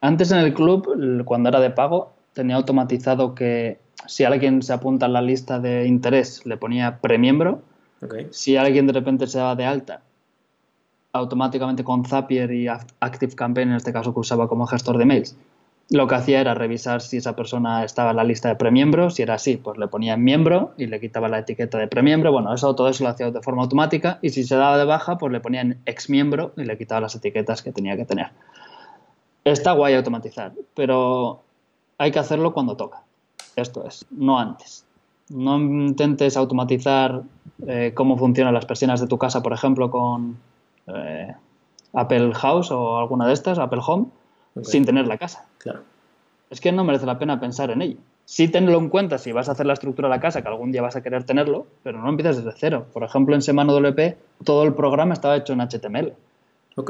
[0.00, 5.06] Antes en el club, cuando era de pago, tenía automatizado que si alguien se apunta
[5.06, 7.62] en la lista de interés, le ponía premiembro.
[8.30, 10.02] Si alguien de repente se da de alta,
[11.12, 15.36] automáticamente con Zapier y Active Campaign, en este caso que usaba como gestor de mails,
[15.90, 19.14] lo que hacía era revisar si esa persona estaba en la lista de premiembros.
[19.14, 22.30] Si era así, pues le ponía en miembro y le quitaba la etiqueta de premiembro.
[22.30, 24.18] Bueno, eso todo eso lo hacía de forma automática.
[24.20, 27.00] Y si se daba de baja, pues le ponía en ex miembro y le quitaba
[27.00, 28.28] las etiquetas que tenía que tener.
[29.44, 31.40] Está guay automatizar, pero
[31.96, 33.02] hay que hacerlo cuando toca.
[33.56, 34.84] Esto es, no antes.
[35.30, 37.22] No intentes automatizar
[37.66, 40.36] eh, cómo funcionan las persianas de tu casa, por ejemplo, con
[40.86, 41.34] eh,
[41.94, 44.06] Apple House o alguna de estas, Apple Home,
[44.62, 45.46] sin tener la casa.
[45.58, 45.80] Claro.
[46.50, 47.98] Es que no merece la pena pensar en ello.
[48.24, 50.70] Sí tenlo en cuenta si vas a hacer la estructura de la casa, que algún
[50.70, 52.86] día vas a querer tenerlo, pero no empieces desde cero.
[52.92, 56.12] Por ejemplo, en Semana WP todo el programa estaba hecho en HTML.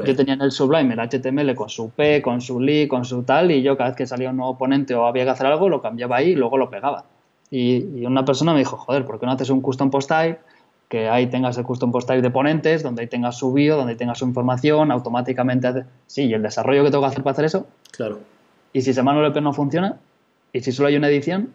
[0.05, 3.23] Yo tenía en el Sublime el HTML con su P, con su li, con su
[3.23, 5.67] tal, y yo cada vez que salía un nuevo ponente o había que hacer algo,
[5.67, 7.05] lo cambiaba ahí y luego lo pegaba.
[7.49, 10.39] Y, una persona me dijo, joder, ¿por qué no haces un custom post type?
[10.89, 13.91] Que ahí tengas el custom post type de ponentes, donde ahí tengas su bio, donde
[13.91, 15.85] ahí tengas su información, automáticamente.
[16.07, 17.67] Sí, y el desarrollo que tengo que hacer para hacer eso.
[17.91, 18.19] Claro.
[18.73, 19.97] Y si Semana no funciona,
[20.51, 21.53] y si solo hay una edición,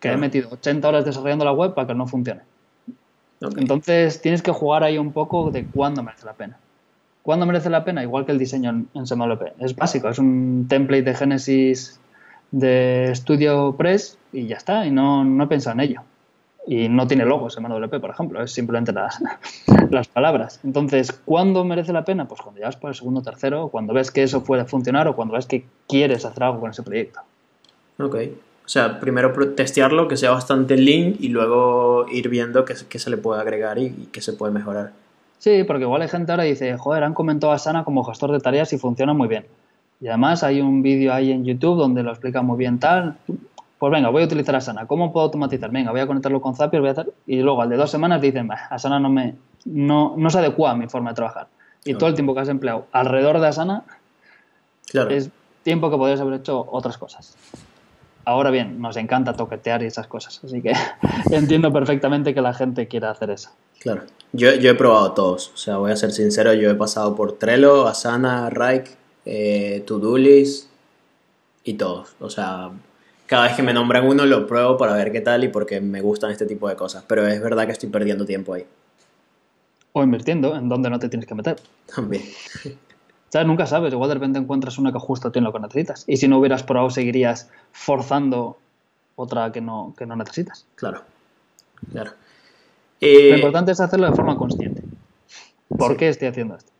[0.00, 2.40] que he metido 80 horas desarrollando la web para que no funcione.
[3.40, 6.58] Entonces tienes que jugar ahí un poco de cuándo merece la pena.
[7.22, 8.02] ¿Cuándo merece la pena?
[8.02, 9.54] Igual que el diseño en, en SMLP.
[9.58, 11.98] Es básico, es un template de Genesis
[12.50, 16.02] de Studio Press y ya está, y no, no he pensado en ello.
[16.66, 19.20] Y no tiene logo SMLP, por ejemplo, es simplemente las,
[19.90, 20.60] las palabras.
[20.64, 22.26] Entonces, ¿cuándo merece la pena?
[22.26, 25.06] Pues cuando ya vas por el segundo o tercero, cuando ves que eso puede funcionar
[25.08, 27.20] o cuando ves que quieres hacer algo con ese proyecto.
[27.98, 28.16] Ok.
[28.64, 33.18] O sea, primero testearlo, que sea bastante lean y luego ir viendo qué, se le
[33.18, 34.92] puede agregar y, y qué se puede mejorar.
[35.38, 38.40] Sí, porque igual hay gente ahora dice, joder, han comentado a Sana como gestor de
[38.40, 39.44] tareas y funciona muy bien.
[40.00, 43.18] Y además hay un vídeo ahí en YouTube donde lo explica muy bien tal.
[43.84, 44.86] Pues venga, voy a utilizar Asana.
[44.86, 45.70] ¿Cómo puedo automatizar?
[45.70, 47.12] Venga, voy a conectarlo con Zapier, voy a hacer...
[47.26, 49.34] Y luego al de dos semanas dicen, Asana no me...
[49.66, 51.48] No, no se adecua a mi forma de trabajar.
[51.84, 53.84] Y todo el tiempo que has empleado alrededor de Asana
[55.10, 55.28] es
[55.64, 57.36] tiempo que podrías haber hecho otras cosas.
[58.24, 60.72] Ahora bien, nos encanta toquetear y esas cosas, así que
[61.30, 63.50] entiendo perfectamente que la gente quiera hacer eso.
[63.80, 64.04] Claro.
[64.32, 65.50] Yo, yo he probado todos.
[65.52, 68.92] O sea, voy a ser sincero, yo he pasado por Trello, Asana, Rike,
[69.26, 69.84] eh,
[71.64, 72.16] y todos.
[72.18, 72.70] O sea,
[73.26, 76.00] cada vez que me nombran uno lo pruebo para ver qué tal y porque me
[76.00, 77.04] gustan este tipo de cosas.
[77.06, 78.66] Pero es verdad que estoy perdiendo tiempo ahí.
[79.92, 81.56] O invirtiendo en donde no te tienes que meter.
[81.94, 82.22] También.
[83.28, 83.46] ¿Sabes?
[83.46, 83.92] Nunca sabes.
[83.92, 86.04] Igual de repente encuentras una que justo tiene lo que necesitas.
[86.06, 88.58] Y si no hubieras probado, seguirías forzando
[89.16, 90.66] otra que no, que no necesitas.
[90.74, 91.02] Claro.
[91.92, 92.12] Claro.
[93.00, 94.82] Lo eh, importante es hacerlo de forma consciente.
[95.68, 96.72] ¿Por qué estoy haciendo esto?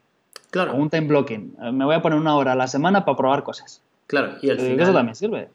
[0.51, 0.75] Claro.
[0.77, 1.57] un time blocking.
[1.61, 3.81] Eh, me voy a poner una hora a la semana para probar cosas.
[4.07, 4.81] Claro, y al final.
[4.81, 5.49] Eso también sirve.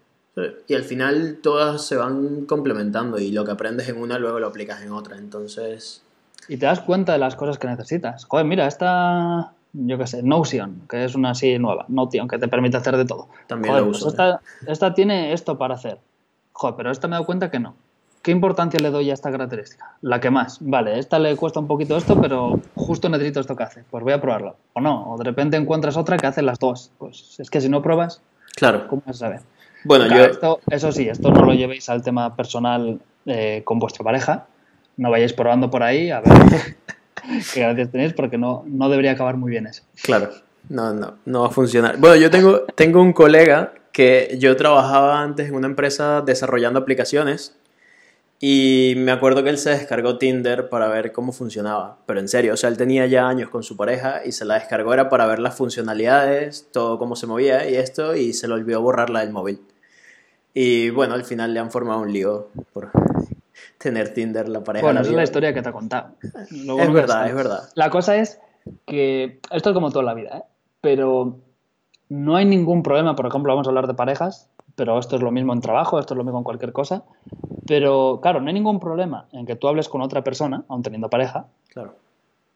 [0.67, 4.47] Y al final todas se van complementando y lo que aprendes en una luego lo
[4.47, 5.17] aplicas en otra.
[5.17, 6.01] Entonces.
[6.47, 8.25] Y te das cuenta de las cosas que necesitas.
[8.25, 12.47] Joder, mira, esta, yo qué sé, Notion, que es una así nueva, Notion, que te
[12.47, 13.27] permite hacer de todo.
[13.47, 14.09] También lo pues uso.
[14.09, 15.99] esta, esta, tiene esto para hacer.
[16.53, 17.75] Joder, pero esta me he dado cuenta que no.
[18.21, 19.95] ¿Qué importancia le doy a esta característica?
[20.01, 20.57] La que más.
[20.59, 23.83] Vale, esta le cuesta un poquito esto, pero justo necesito esto que hace.
[23.89, 24.57] Pues voy a probarlo.
[24.73, 26.91] O no, o de repente encuentras otra que hace las dos.
[26.97, 28.21] Pues es que si no pruebas,
[28.55, 28.87] claro.
[28.87, 29.41] ¿cómo vas a saber?
[29.83, 30.25] Bueno, yo...
[30.25, 34.47] Esto, eso sí, esto no lo llevéis al tema personal eh, con vuestra pareja.
[34.97, 36.33] No vayáis probando por ahí a ver
[37.53, 39.83] qué gracias tenéis, porque no, no debería acabar muy bien eso.
[40.03, 40.29] Claro,
[40.67, 41.97] no, no, no va a funcionar.
[41.97, 47.58] Bueno, yo tengo, tengo un colega que yo trabajaba antes en una empresa desarrollando aplicaciones
[48.41, 51.97] y me acuerdo que él se descargó Tinder para ver cómo funcionaba.
[52.05, 54.55] Pero en serio, o sea, él tenía ya años con su pareja y se la
[54.55, 58.53] descargó era para ver las funcionalidades, todo cómo se movía y esto, y se le
[58.53, 59.61] olvidó borrarla del móvil.
[60.53, 62.91] Y bueno, al final le han formado un lío por
[63.77, 64.85] tener Tinder la pareja.
[64.85, 66.15] Bueno, esa es la historia que te ha contado.
[66.21, 67.69] es verdad, es verdad.
[67.75, 68.39] La cosa es
[68.85, 70.43] que esto es como toda la vida, ¿eh?
[70.81, 71.39] Pero
[72.07, 74.48] no hay ningún problema, por ejemplo, vamos a hablar de parejas,
[74.79, 77.03] pero esto es lo mismo en trabajo, esto es lo mismo en cualquier cosa.
[77.67, 81.09] Pero claro, no hay ningún problema en que tú hables con otra persona, aun teniendo
[81.09, 81.47] pareja.
[81.67, 81.95] Claro.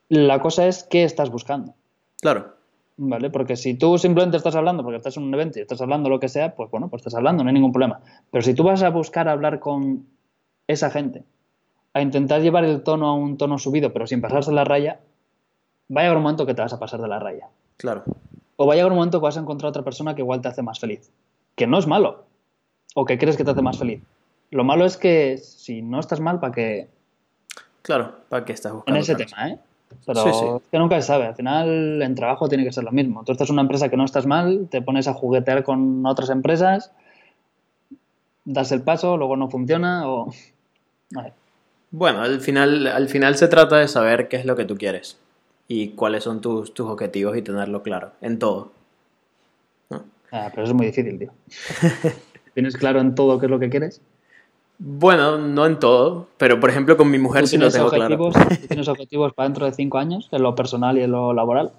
[0.08, 1.74] La cosa es qué estás buscando.
[2.22, 2.54] Claro.
[2.96, 3.30] ¿Vale?
[3.30, 6.22] Porque si tú simplemente estás hablando, porque estás en un evento y estás hablando lo
[6.22, 8.00] que sea, pues bueno, pues estás hablando, no hay ningún problema.
[8.32, 10.06] Pero si tú vas a buscar hablar con
[10.68, 11.26] esa gente,
[11.92, 15.02] a intentar llevar el tono a un tono subido, pero sin pasarse la raya,
[15.94, 17.50] va a llegar un momento que te vas a pasar de la raya.
[17.76, 18.06] Claro.
[18.56, 20.48] O va a llegar un momento que vas a encontrar otra persona que igual te
[20.48, 21.12] hace más feliz
[21.56, 22.26] que no es malo
[22.96, 24.02] o que crees que te hace más feliz.
[24.52, 26.88] Lo malo es que si no estás mal, ¿para qué?
[27.82, 28.98] Claro, ¿para qué estás buscando?
[28.98, 29.60] En ese tema, ¿eh?
[30.06, 31.26] Pero es que nunca se sabe.
[31.26, 33.24] Al final, en trabajo tiene que ser lo mismo.
[33.24, 36.30] Tú estás en una empresa que no estás mal, te pones a juguetear con otras
[36.30, 36.92] empresas,
[38.46, 40.32] das el paso, luego no funciona o...
[41.96, 45.20] Bueno, al final, al final se trata de saber qué es lo que tú quieres
[45.68, 48.72] y cuáles son tus, tus objetivos y tenerlo claro en todo.
[50.34, 51.32] Ah, pero eso es muy difícil, tío.
[52.56, 54.02] ¿Tienes claro en todo qué es lo que quieres?
[54.80, 58.32] Bueno, no en todo, pero por ejemplo con mi mujer sí lo tengo claro.
[58.68, 61.72] ¿Tienes objetivos para dentro de cinco años, en lo personal y en lo laboral?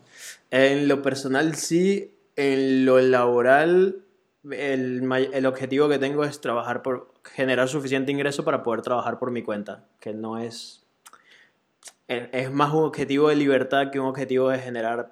[0.52, 4.04] En lo personal sí, en lo laboral
[4.48, 9.32] el, el, objetivo que tengo es trabajar por generar suficiente ingreso para poder trabajar por
[9.32, 10.84] mi cuenta, que no es
[12.06, 15.10] es más un objetivo de libertad que un objetivo de generar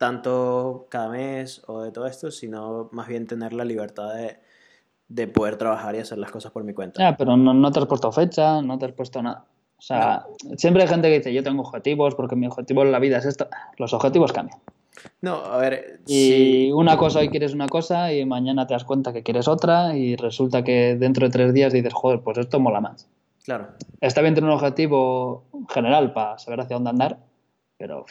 [0.00, 5.58] tanto cada mes o de todo esto, sino más bien tener la libertad de, poder
[5.58, 7.02] trabajar y hacer las cosas por mi cuenta.
[7.02, 9.44] Ya, pero no, te has puesto fecha, no te has puesto nada.
[9.76, 10.24] O sea,
[10.56, 13.26] siempre hay gente que dice, yo tengo objetivos porque mi objetivo en la vida es
[13.26, 13.46] esto.
[13.76, 14.58] Los objetivos cambian.
[15.20, 16.00] No, a ver.
[16.06, 19.94] Y una cosa hoy quieres una cosa y mañana te das cuenta que quieres otra
[19.94, 23.06] y resulta que dentro de tres días dices, joder, pues esto mola más.
[23.44, 23.68] Claro.
[24.00, 27.18] Está bien tener un objetivo general para saber hacia dónde andar,
[27.76, 28.06] pero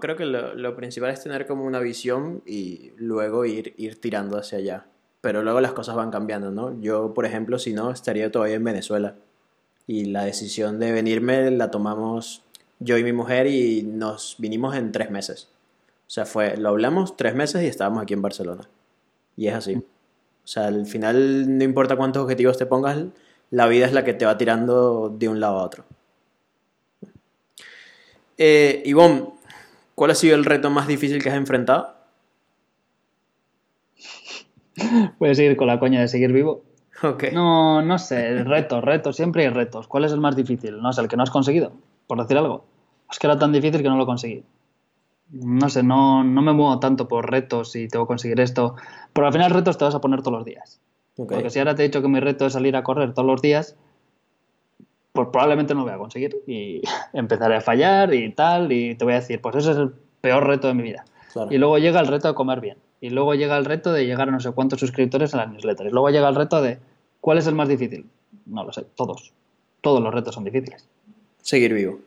[0.00, 4.58] creo que lo, principal es tener como una visión y luego ir, ir tirando hacia
[4.58, 4.86] allá.
[5.20, 6.80] Pero luego las cosas van cambiando, ¿no?
[6.80, 9.16] Yo, por ejemplo, si no, estaría todavía en Venezuela.
[9.86, 12.42] Y la decisión de venirme la tomamos
[12.78, 15.48] yo y mi mujer y nos vinimos en tres meses.
[16.06, 18.68] O sea, fue, lo hablamos tres meses y estábamos aquí en Barcelona.
[19.36, 19.74] Y es así.
[19.76, 23.04] O sea, al final no importa cuántos objetivos te pongas,
[23.50, 25.84] la vida es la que te va tirando de un lado a otro.
[28.38, 29.30] Eh, Ivonne,
[29.96, 31.94] ¿Cuál ha sido el reto más difícil que has enfrentado?
[35.18, 36.62] Puedes seguir con la coña de seguir vivo.
[37.02, 37.32] Okay.
[37.32, 39.88] No, no sé, retos, retos, siempre hay retos.
[39.88, 40.82] ¿Cuál es el más difícil?
[40.82, 41.72] No sé, el que no has conseguido,
[42.06, 42.66] por decir algo.
[43.10, 44.44] Es que era tan difícil que no lo conseguí.
[45.30, 48.76] No sé, no, no me muevo tanto por retos y tengo que conseguir esto.
[49.14, 50.78] Pero al final retos te vas a poner todos los días.
[51.16, 53.40] Porque si ahora te he dicho que mi reto es salir a correr todos los
[53.40, 53.76] días,
[55.16, 59.04] pues probablemente no lo voy a conseguir y empezaré a fallar y tal y te
[59.04, 61.04] voy a decir, pues ese es el peor reto de mi vida.
[61.50, 62.78] Y luego llega el reto de comer bien.
[63.00, 65.86] Y luego llega el reto de llegar a no sé cuántos suscriptores a la newsletter.
[65.86, 66.78] Y luego llega el reto de
[67.20, 68.06] ¿cuál es el más difícil?
[68.46, 69.32] No lo sé, todos.
[69.82, 70.88] Todos los retos son difíciles.
[71.42, 71.98] Seguir vivo.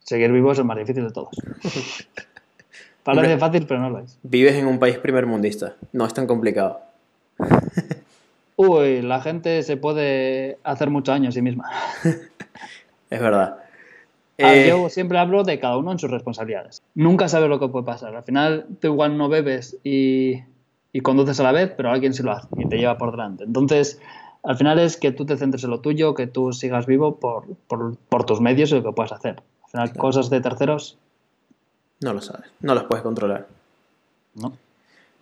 [0.00, 1.30] Seguir vivo es el más difícil de todos.
[3.04, 4.18] Parece fácil, pero no lo es.
[4.22, 5.76] Vives en un país primermundista.
[5.92, 6.80] No es tan complicado.
[8.56, 11.70] Uy, la gente se puede hacer mucho daño a sí misma.
[13.10, 13.58] es verdad.
[14.42, 16.82] Ah, eh, yo siempre hablo de cada uno en sus responsabilidades.
[16.94, 18.14] Nunca sabes lo que puede pasar.
[18.16, 20.42] Al final, tú igual no bebes y,
[21.02, 23.44] conduces a la vez, pero alguien sí lo hace y te lleva por delante.
[23.44, 24.00] Entonces,
[24.42, 28.26] al final es que tú te centres en lo tuyo, que tú sigas vivo por,
[28.26, 29.42] tus medios y lo que puedas hacer.
[29.64, 30.96] Al final, cosas de terceros.
[32.00, 33.46] No lo sabes, no las puedes controlar.
[34.34, 34.52] No.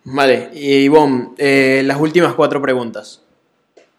[0.05, 3.22] Vale, y Ivonne, eh, las últimas cuatro preguntas.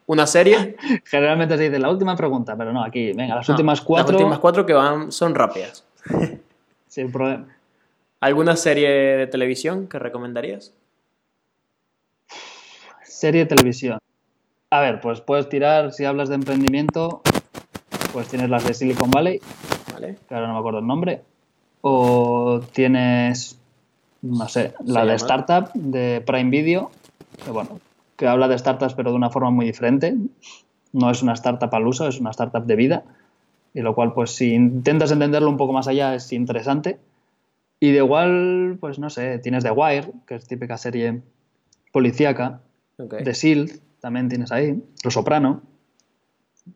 [0.06, 0.76] ¿Una serie?
[1.04, 4.12] Generalmente se dice la última pregunta, pero no, aquí, venga, las últimas cuatro.
[4.12, 5.84] Las últimas cuatro que van son rápidas.
[6.88, 7.46] Sin problema.
[8.20, 10.74] ¿Alguna serie de televisión que recomendarías?
[13.02, 13.98] Serie de televisión.
[14.70, 17.22] A ver, pues puedes tirar, si hablas de emprendimiento,
[18.12, 19.40] pues tienes las de Silicon Valley,
[19.92, 20.18] vale.
[20.28, 21.22] que ahora no me acuerdo el nombre,
[21.80, 23.58] o tienes,
[24.22, 26.90] no sé, la de Startup de Prime Video,
[27.44, 27.78] que bueno,
[28.16, 30.16] que habla de startups pero de una forma muy diferente.
[30.92, 33.04] No es una startup al uso, es una startup de vida.
[33.74, 36.98] Y lo cual, pues si intentas entenderlo un poco más allá, es interesante.
[37.80, 41.22] Y de igual, pues no sé, tienes The Wire, que es típica serie
[41.92, 42.60] policíaca.
[42.96, 44.80] The Shield, también tienes ahí.
[45.02, 45.62] Los Soprano.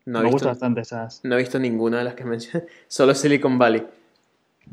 [0.04, 1.20] No Me gusta bastante esas.
[1.24, 2.66] No he visto ninguna de las que mencioné.
[2.88, 3.86] Solo Silicon Valley.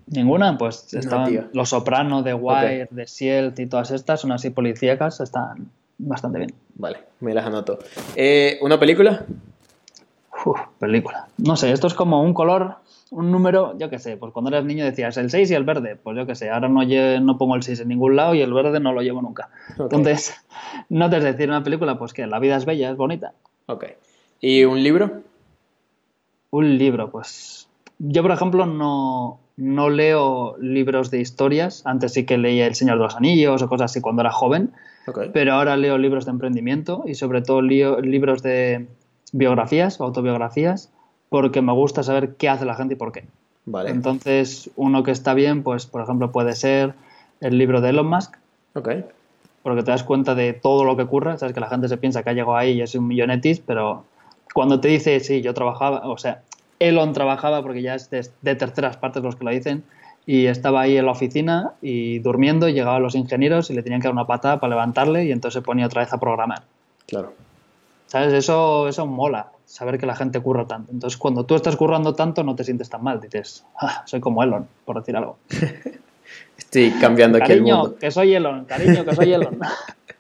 [0.08, 0.58] ¿Ninguna?
[0.58, 5.70] Pues estaban Los Soprano, The Wire, The Shield y todas estas son así policíacas, están
[5.98, 6.54] bastante bien.
[6.76, 7.80] Vale, me las anoto.
[8.16, 9.26] Eh, ¿Una película?
[10.46, 11.28] Uf, película.
[11.38, 12.76] No sé, esto es como un color,
[13.12, 15.96] un número, yo qué sé, pues cuando eras niño decías el 6 y el verde,
[15.96, 18.54] pues yo qué sé, ahora no, no pongo el 6 en ningún lado y el
[18.54, 19.50] verde no lo llevo nunca.
[19.80, 20.36] Entonces,
[20.90, 23.34] no te es decir una película, pues que la vida es bella, es bonita.
[23.68, 23.86] Ok.
[24.42, 25.22] ¿Y un libro?
[26.52, 27.68] Un libro, pues
[28.00, 32.98] yo por ejemplo no, no leo libros de historias, antes sí que leía El Señor
[32.98, 34.74] de los Anillos o cosas así cuando era joven,
[35.34, 38.88] pero ahora leo libros de emprendimiento y sobre todo leo libros de
[39.32, 40.92] biografías o autobiografías
[41.30, 43.26] porque me gusta saber qué hace la gente y por qué.
[43.66, 43.90] Vale.
[43.90, 46.94] Entonces, uno que está bien, pues por ejemplo puede ser
[47.42, 48.36] el libro de Elon Musk.
[48.74, 49.06] Okay.
[49.64, 52.24] Porque te das cuenta de todo lo que ocurre, sabes que la gente se piensa
[52.24, 54.04] que ha llegado ahí y es un millonetis, pero
[54.54, 56.44] cuando te dice, sí, yo trabajaba, o sea,
[56.80, 59.84] Elon trabajaba, porque ya es de, terceras partes los que lo dicen,
[60.26, 64.02] y estaba ahí en la oficina y durmiendo y llegaban los ingenieros y le tenían
[64.02, 66.64] que dar una patada para levantarle y entonces se ponía otra vez a programar.
[67.06, 67.34] Claro.
[68.08, 68.34] ¿Sabes?
[68.34, 70.92] Eso, eso mola, saber que la gente curra tanto.
[70.92, 73.20] Entonces, cuando tú estás currando tanto, no te sientes tan mal.
[73.22, 75.38] Dices, ah, soy como Elon, por decir algo.
[76.58, 77.96] Estoy cambiando aquí el mundo.
[77.98, 79.60] que soy Elon, cariño, que soy Elon.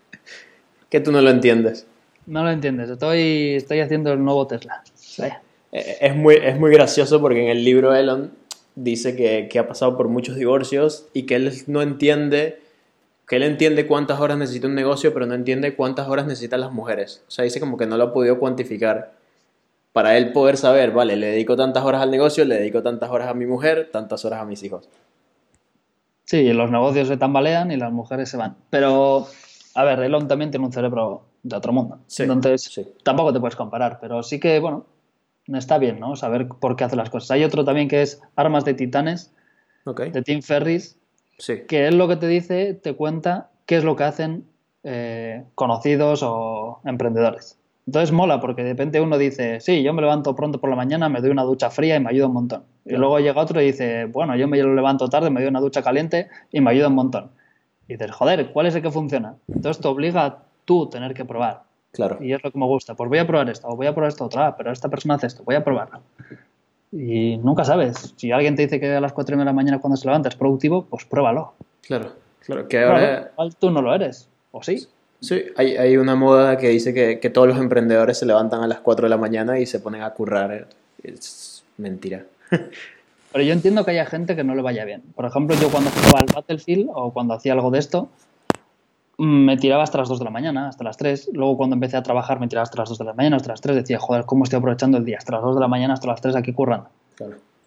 [0.89, 1.87] que tú no lo entiendes.
[2.27, 4.81] No lo entiendes, estoy, estoy haciendo el nuevo Tesla.
[4.95, 5.23] Sí.
[5.71, 8.31] Eh, es muy, es muy gracioso porque en el libro Elon
[8.75, 12.61] dice que, que, ha pasado por muchos divorcios y que él no entiende,
[13.27, 16.71] que él entiende cuántas horas necesita un negocio, pero no entiende cuántas horas necesitan las
[16.71, 17.23] mujeres.
[17.27, 19.13] O sea, dice como que no lo ha podido cuantificar.
[19.93, 23.29] Para él poder saber, vale, le dedico tantas horas al negocio, le dedico tantas horas
[23.29, 24.89] a mi mujer, tantas horas a mis hijos.
[26.25, 28.57] Sí, los negocios se tambalean y las mujeres se van.
[28.69, 29.27] Pero,
[29.75, 31.99] a ver, Elon también tiene un cerebro de otro mundo.
[32.17, 34.85] Entonces, tampoco te puedes comparar, pero sí que, bueno,
[35.53, 36.15] está bien, ¿no?
[36.15, 37.31] Saber por qué hace las cosas.
[37.31, 39.33] Hay otro también que es Armas de Titanes,
[39.85, 40.97] de Tim Ferris,
[41.67, 44.45] que es lo que te dice, te cuenta qué es lo que hacen
[44.83, 47.59] eh, conocidos o emprendedores.
[47.87, 51.07] Entonces mola porque de repente uno dice, sí, yo me levanto pronto por la mañana,
[51.07, 52.63] me doy una ducha fría y me ayuda un montón.
[52.83, 55.83] Y luego llega otro y dice, bueno, yo me levanto tarde, me doy una ducha
[55.83, 57.31] caliente y me ayuda un montón.
[57.87, 59.35] Y dices, joder, ¿cuál es el que funciona?
[59.47, 61.64] Entonces te obliga a tú tener que probar.
[61.95, 62.17] Claro.
[62.21, 62.93] Y es lo que me gusta.
[62.93, 65.27] Pues voy a probar esto, o voy a probar esto otra, pero esta persona hace
[65.27, 66.01] esto, voy a probarlo.
[66.91, 68.13] Y nunca sabes.
[68.17, 70.35] Si alguien te dice que a las 4 de la mañana cuando se levanta es
[70.35, 71.53] productivo, pues pruébalo.
[71.81, 72.11] Claro,
[72.45, 72.67] claro.
[72.67, 73.31] Que ahora...
[73.57, 74.87] tú no lo eres, ¿o sí?
[75.21, 78.67] Sí, hay, hay una moda que dice que, que, todos los emprendedores se levantan a
[78.67, 80.67] las 4 de la mañana y se ponen a currar.
[81.01, 82.25] Es mentira.
[83.31, 85.01] Pero yo entiendo que haya gente que no le vaya bien.
[85.15, 88.09] Por ejemplo, yo cuando jugaba al Battlefield o cuando hacía algo de esto,
[89.17, 91.31] me tiraba hasta las 2 de la mañana, hasta las 3.
[91.33, 93.61] Luego cuando empecé a trabajar me tiraba hasta las 2 de la mañana, hasta las
[93.61, 93.75] 3.
[93.75, 95.17] Decía, joder, ¿cómo estoy aprovechando el día?
[95.17, 96.89] Hasta las 2 de la mañana, hasta las 3 aquí currando.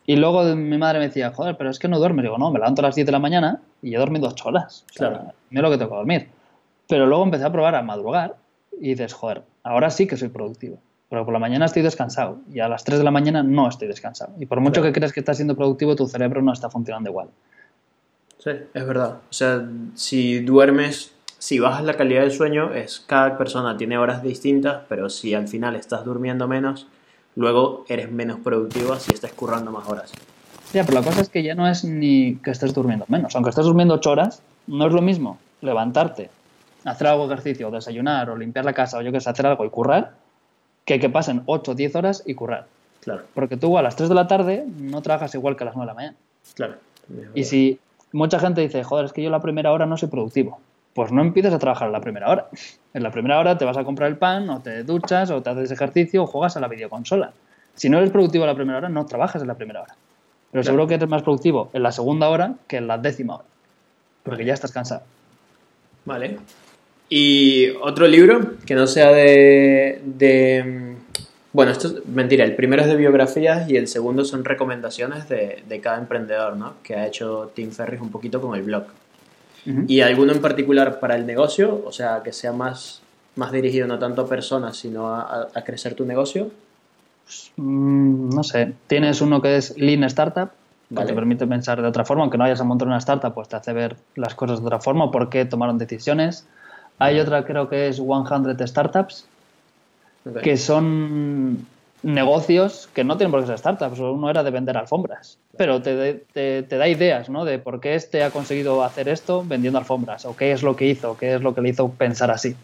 [0.07, 2.22] Y luego mi madre me decía, joder, pero es que no duermes.
[2.22, 4.84] Digo, no, me levanto a las 10 de la mañana y he dormido 8 horas.
[4.94, 5.32] claro.
[5.51, 6.28] Mira lo que tengo que dormir.
[6.88, 8.36] Pero luego empecé a probar a madrugar
[8.80, 10.78] y dices, joder, ahora sí que soy productivo.
[11.11, 13.88] Pero por la mañana estoy descansado y a las 3 de la mañana no estoy
[13.88, 14.32] descansado.
[14.38, 17.28] Y por mucho que creas que estás siendo productivo, tu cerebro no está funcionando igual.
[18.38, 19.18] Sí, es verdad.
[19.28, 24.22] O sea, si duermes si bajas la calidad del sueño, es cada persona tiene horas
[24.22, 26.89] distintas, pero si al final estás durmiendo menos,
[27.36, 30.12] luego eres menos productivo si estás currando más horas.
[30.72, 33.34] Ya, pero la cosa es que ya no es ni que estés durmiendo menos.
[33.36, 36.30] Aunque estés durmiendo 8 horas, no es lo mismo levantarte,
[36.84, 39.47] hacer algo de ejercicio, o desayunar, o limpiar la casa, o yo que sé, hacer
[39.47, 40.12] algo y currar,
[40.84, 42.66] que que pasen 8 o 10 horas y currar.
[43.01, 43.22] Claro.
[43.32, 45.84] Porque tú a las 3 de la tarde no trabajas igual que a las 9
[45.84, 46.16] de la mañana.
[46.55, 46.74] Claro.
[47.34, 47.78] Y si
[48.12, 50.59] mucha gente dice, joder, es que yo la primera hora no soy productivo
[50.99, 52.49] pues no empieces a trabajar en la primera hora.
[52.92, 55.49] En la primera hora te vas a comprar el pan, o te duchas, o te
[55.49, 57.30] haces ejercicio, o juegas a la videoconsola.
[57.76, 59.94] Si no eres productivo en la primera hora, no trabajas en la primera hora.
[60.51, 63.44] Pero seguro que eres más productivo en la segunda hora que en la décima hora.
[64.24, 65.03] Porque ya estás cansado.
[66.05, 66.40] Vale.
[67.09, 70.01] ¿Y otro libro que no sea de,
[71.53, 72.44] Bueno, esto es mentira.
[72.44, 76.74] El primero es de biografías y el segundo son recomendaciones de, de cada emprendedor, ¿no?
[76.82, 78.86] Que ha hecho Tim Ferris un poquito con el blog.
[79.64, 81.82] ¿Y alguno en particular para el negocio?
[81.84, 83.02] O sea, que sea más,
[83.36, 86.50] más dirigido no tanto a personas, sino a, a crecer tu negocio.
[87.24, 88.72] Pues, mm, no sé.
[88.86, 90.50] Tienes uno que es Lean Startup,
[90.88, 92.22] que te permite pensar de otra forma.
[92.22, 94.80] Aunque no vayas a montar una startup, pues te hace ver las cosas de otra
[94.80, 96.46] forma, por qué tomaron decisiones.
[96.98, 99.26] Hay otra, creo que es 100 Startups,
[100.42, 101.66] que son
[102.03, 106.24] negocios que no tienen por qué ser startups, uno era de vender alfombras, pero te,
[106.32, 107.44] te, da ideas, ¿no?
[107.44, 110.86] De por qué este ha conseguido hacer esto vendiendo alfombras, o qué es lo que
[110.86, 112.57] hizo, qué es lo que le hizo pensar así.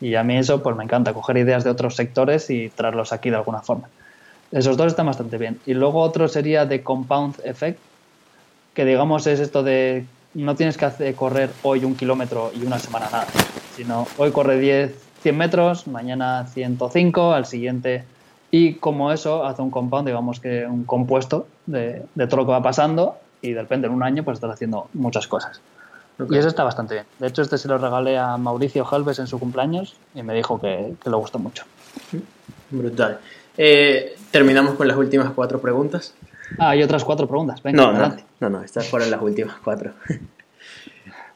[0.00, 3.30] Y a mí eso, pues me encanta, coger ideas de otros sectores y traerlos aquí
[3.30, 3.88] de alguna forma.
[4.50, 5.60] Esos dos están bastante bien.
[5.66, 7.78] Y luego otro sería de Compound Effect,
[8.74, 12.78] que digamos es esto de no tienes que hacer, correr hoy un kilómetro y una
[12.78, 13.26] semana nada,
[13.76, 18.04] sino hoy corre 10, 100 metros, mañana 105, al siguiente.
[18.50, 22.52] Y como eso hace un compound, digamos que un compuesto de, de todo lo que
[22.52, 25.60] va pasando y de repente en un año pues estás haciendo muchas cosas.
[26.28, 27.06] Y eso está bastante bien.
[27.18, 30.60] De hecho, este se lo regalé a Mauricio Helves en su cumpleaños y me dijo
[30.60, 31.64] que, que le gustó mucho.
[32.70, 33.20] Brutal.
[33.56, 36.14] Eh, terminamos con las últimas cuatro preguntas.
[36.58, 37.62] Ah, hay otras cuatro preguntas.
[37.62, 39.92] Venga, no, no, no, no, estas fueron las últimas cuatro.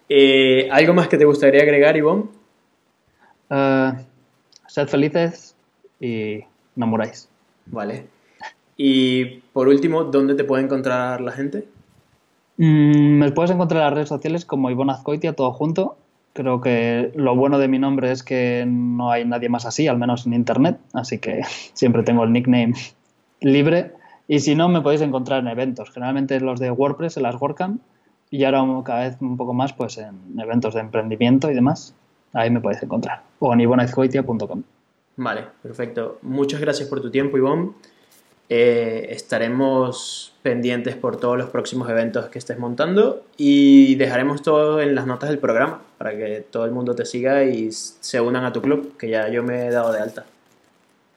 [0.07, 2.25] Eh, ¿Algo más que te gustaría agregar, Ivonne?
[3.49, 3.93] Uh,
[4.67, 5.57] sed felices
[5.99, 6.45] y
[6.77, 7.29] no muráis.
[7.67, 8.07] Vale.
[8.77, 11.67] Y por último, ¿dónde te puede encontrar la gente?
[12.57, 15.97] Mm, me puedes encontrar en las redes sociales como Ivonne Azcoitia, todo junto.
[16.33, 19.99] Creo que lo bueno de mi nombre es que no hay nadie más así, al
[19.99, 21.43] menos en internet, así que
[21.75, 22.75] siempre tengo el nickname
[23.41, 23.93] libre.
[24.27, 27.81] Y si no, me podéis encontrar en eventos, generalmente los de WordPress, en las WordCamp,
[28.31, 31.95] y ahora cada vez un poco más pues en eventos de emprendimiento y demás.
[32.33, 33.23] Ahí me podéis encontrar.
[33.39, 34.63] O en ivonaizcoitia.com.
[35.17, 36.19] Vale, perfecto.
[36.23, 37.73] Muchas gracias por tu tiempo, Ivonne.
[38.49, 44.95] Eh, estaremos pendientes por todos los próximos eventos que estés montando y dejaremos todo en
[44.95, 48.53] las notas del programa para que todo el mundo te siga y se unan a
[48.53, 50.27] tu club, que ya yo me he dado de alta.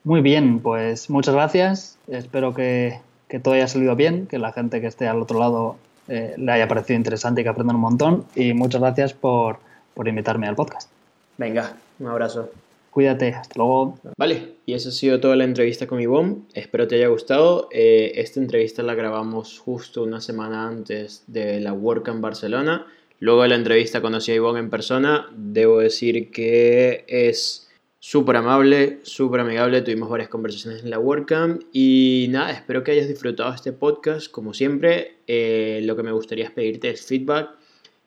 [0.05, 1.97] Muy bien, pues muchas gracias.
[2.07, 3.01] Espero que,
[3.43, 5.75] todo haya salido bien, que la gente que esté al otro lado
[6.07, 8.25] eh, le haya parecido interesante y que aprendan un montón.
[8.35, 9.59] Y muchas gracias por,
[9.93, 10.89] por invitarme al podcast.
[11.37, 12.49] Venga, un abrazo.
[12.91, 13.99] Cuídate, hasta luego.
[14.17, 16.37] Vale, y esa ha sido toda la entrevista con Ivonne.
[16.53, 17.69] Espero te haya gustado.
[17.71, 22.87] Eh, esta entrevista la grabamos justo una semana antes de la Work en Barcelona.
[23.19, 25.27] Luego de la entrevista conocí a Ivonne en persona.
[25.35, 27.67] Debo decir que es
[27.99, 29.81] súper amable, súper amigable.
[29.81, 31.63] Tuvimos varias conversaciones en la WordCamp.
[31.73, 34.31] Y nada, espero que hayas disfrutado este podcast.
[34.31, 37.49] Como siempre, eh, lo que me gustaría es pedirte es feedback.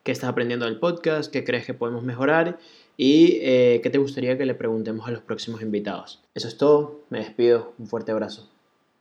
[0.03, 1.31] ¿Qué estás aprendiendo del podcast?
[1.31, 2.57] ¿Qué crees que podemos mejorar?
[2.97, 6.21] Y eh, qué te gustaría que le preguntemos a los próximos invitados.
[6.35, 8.50] Eso es todo, me despido, un fuerte abrazo.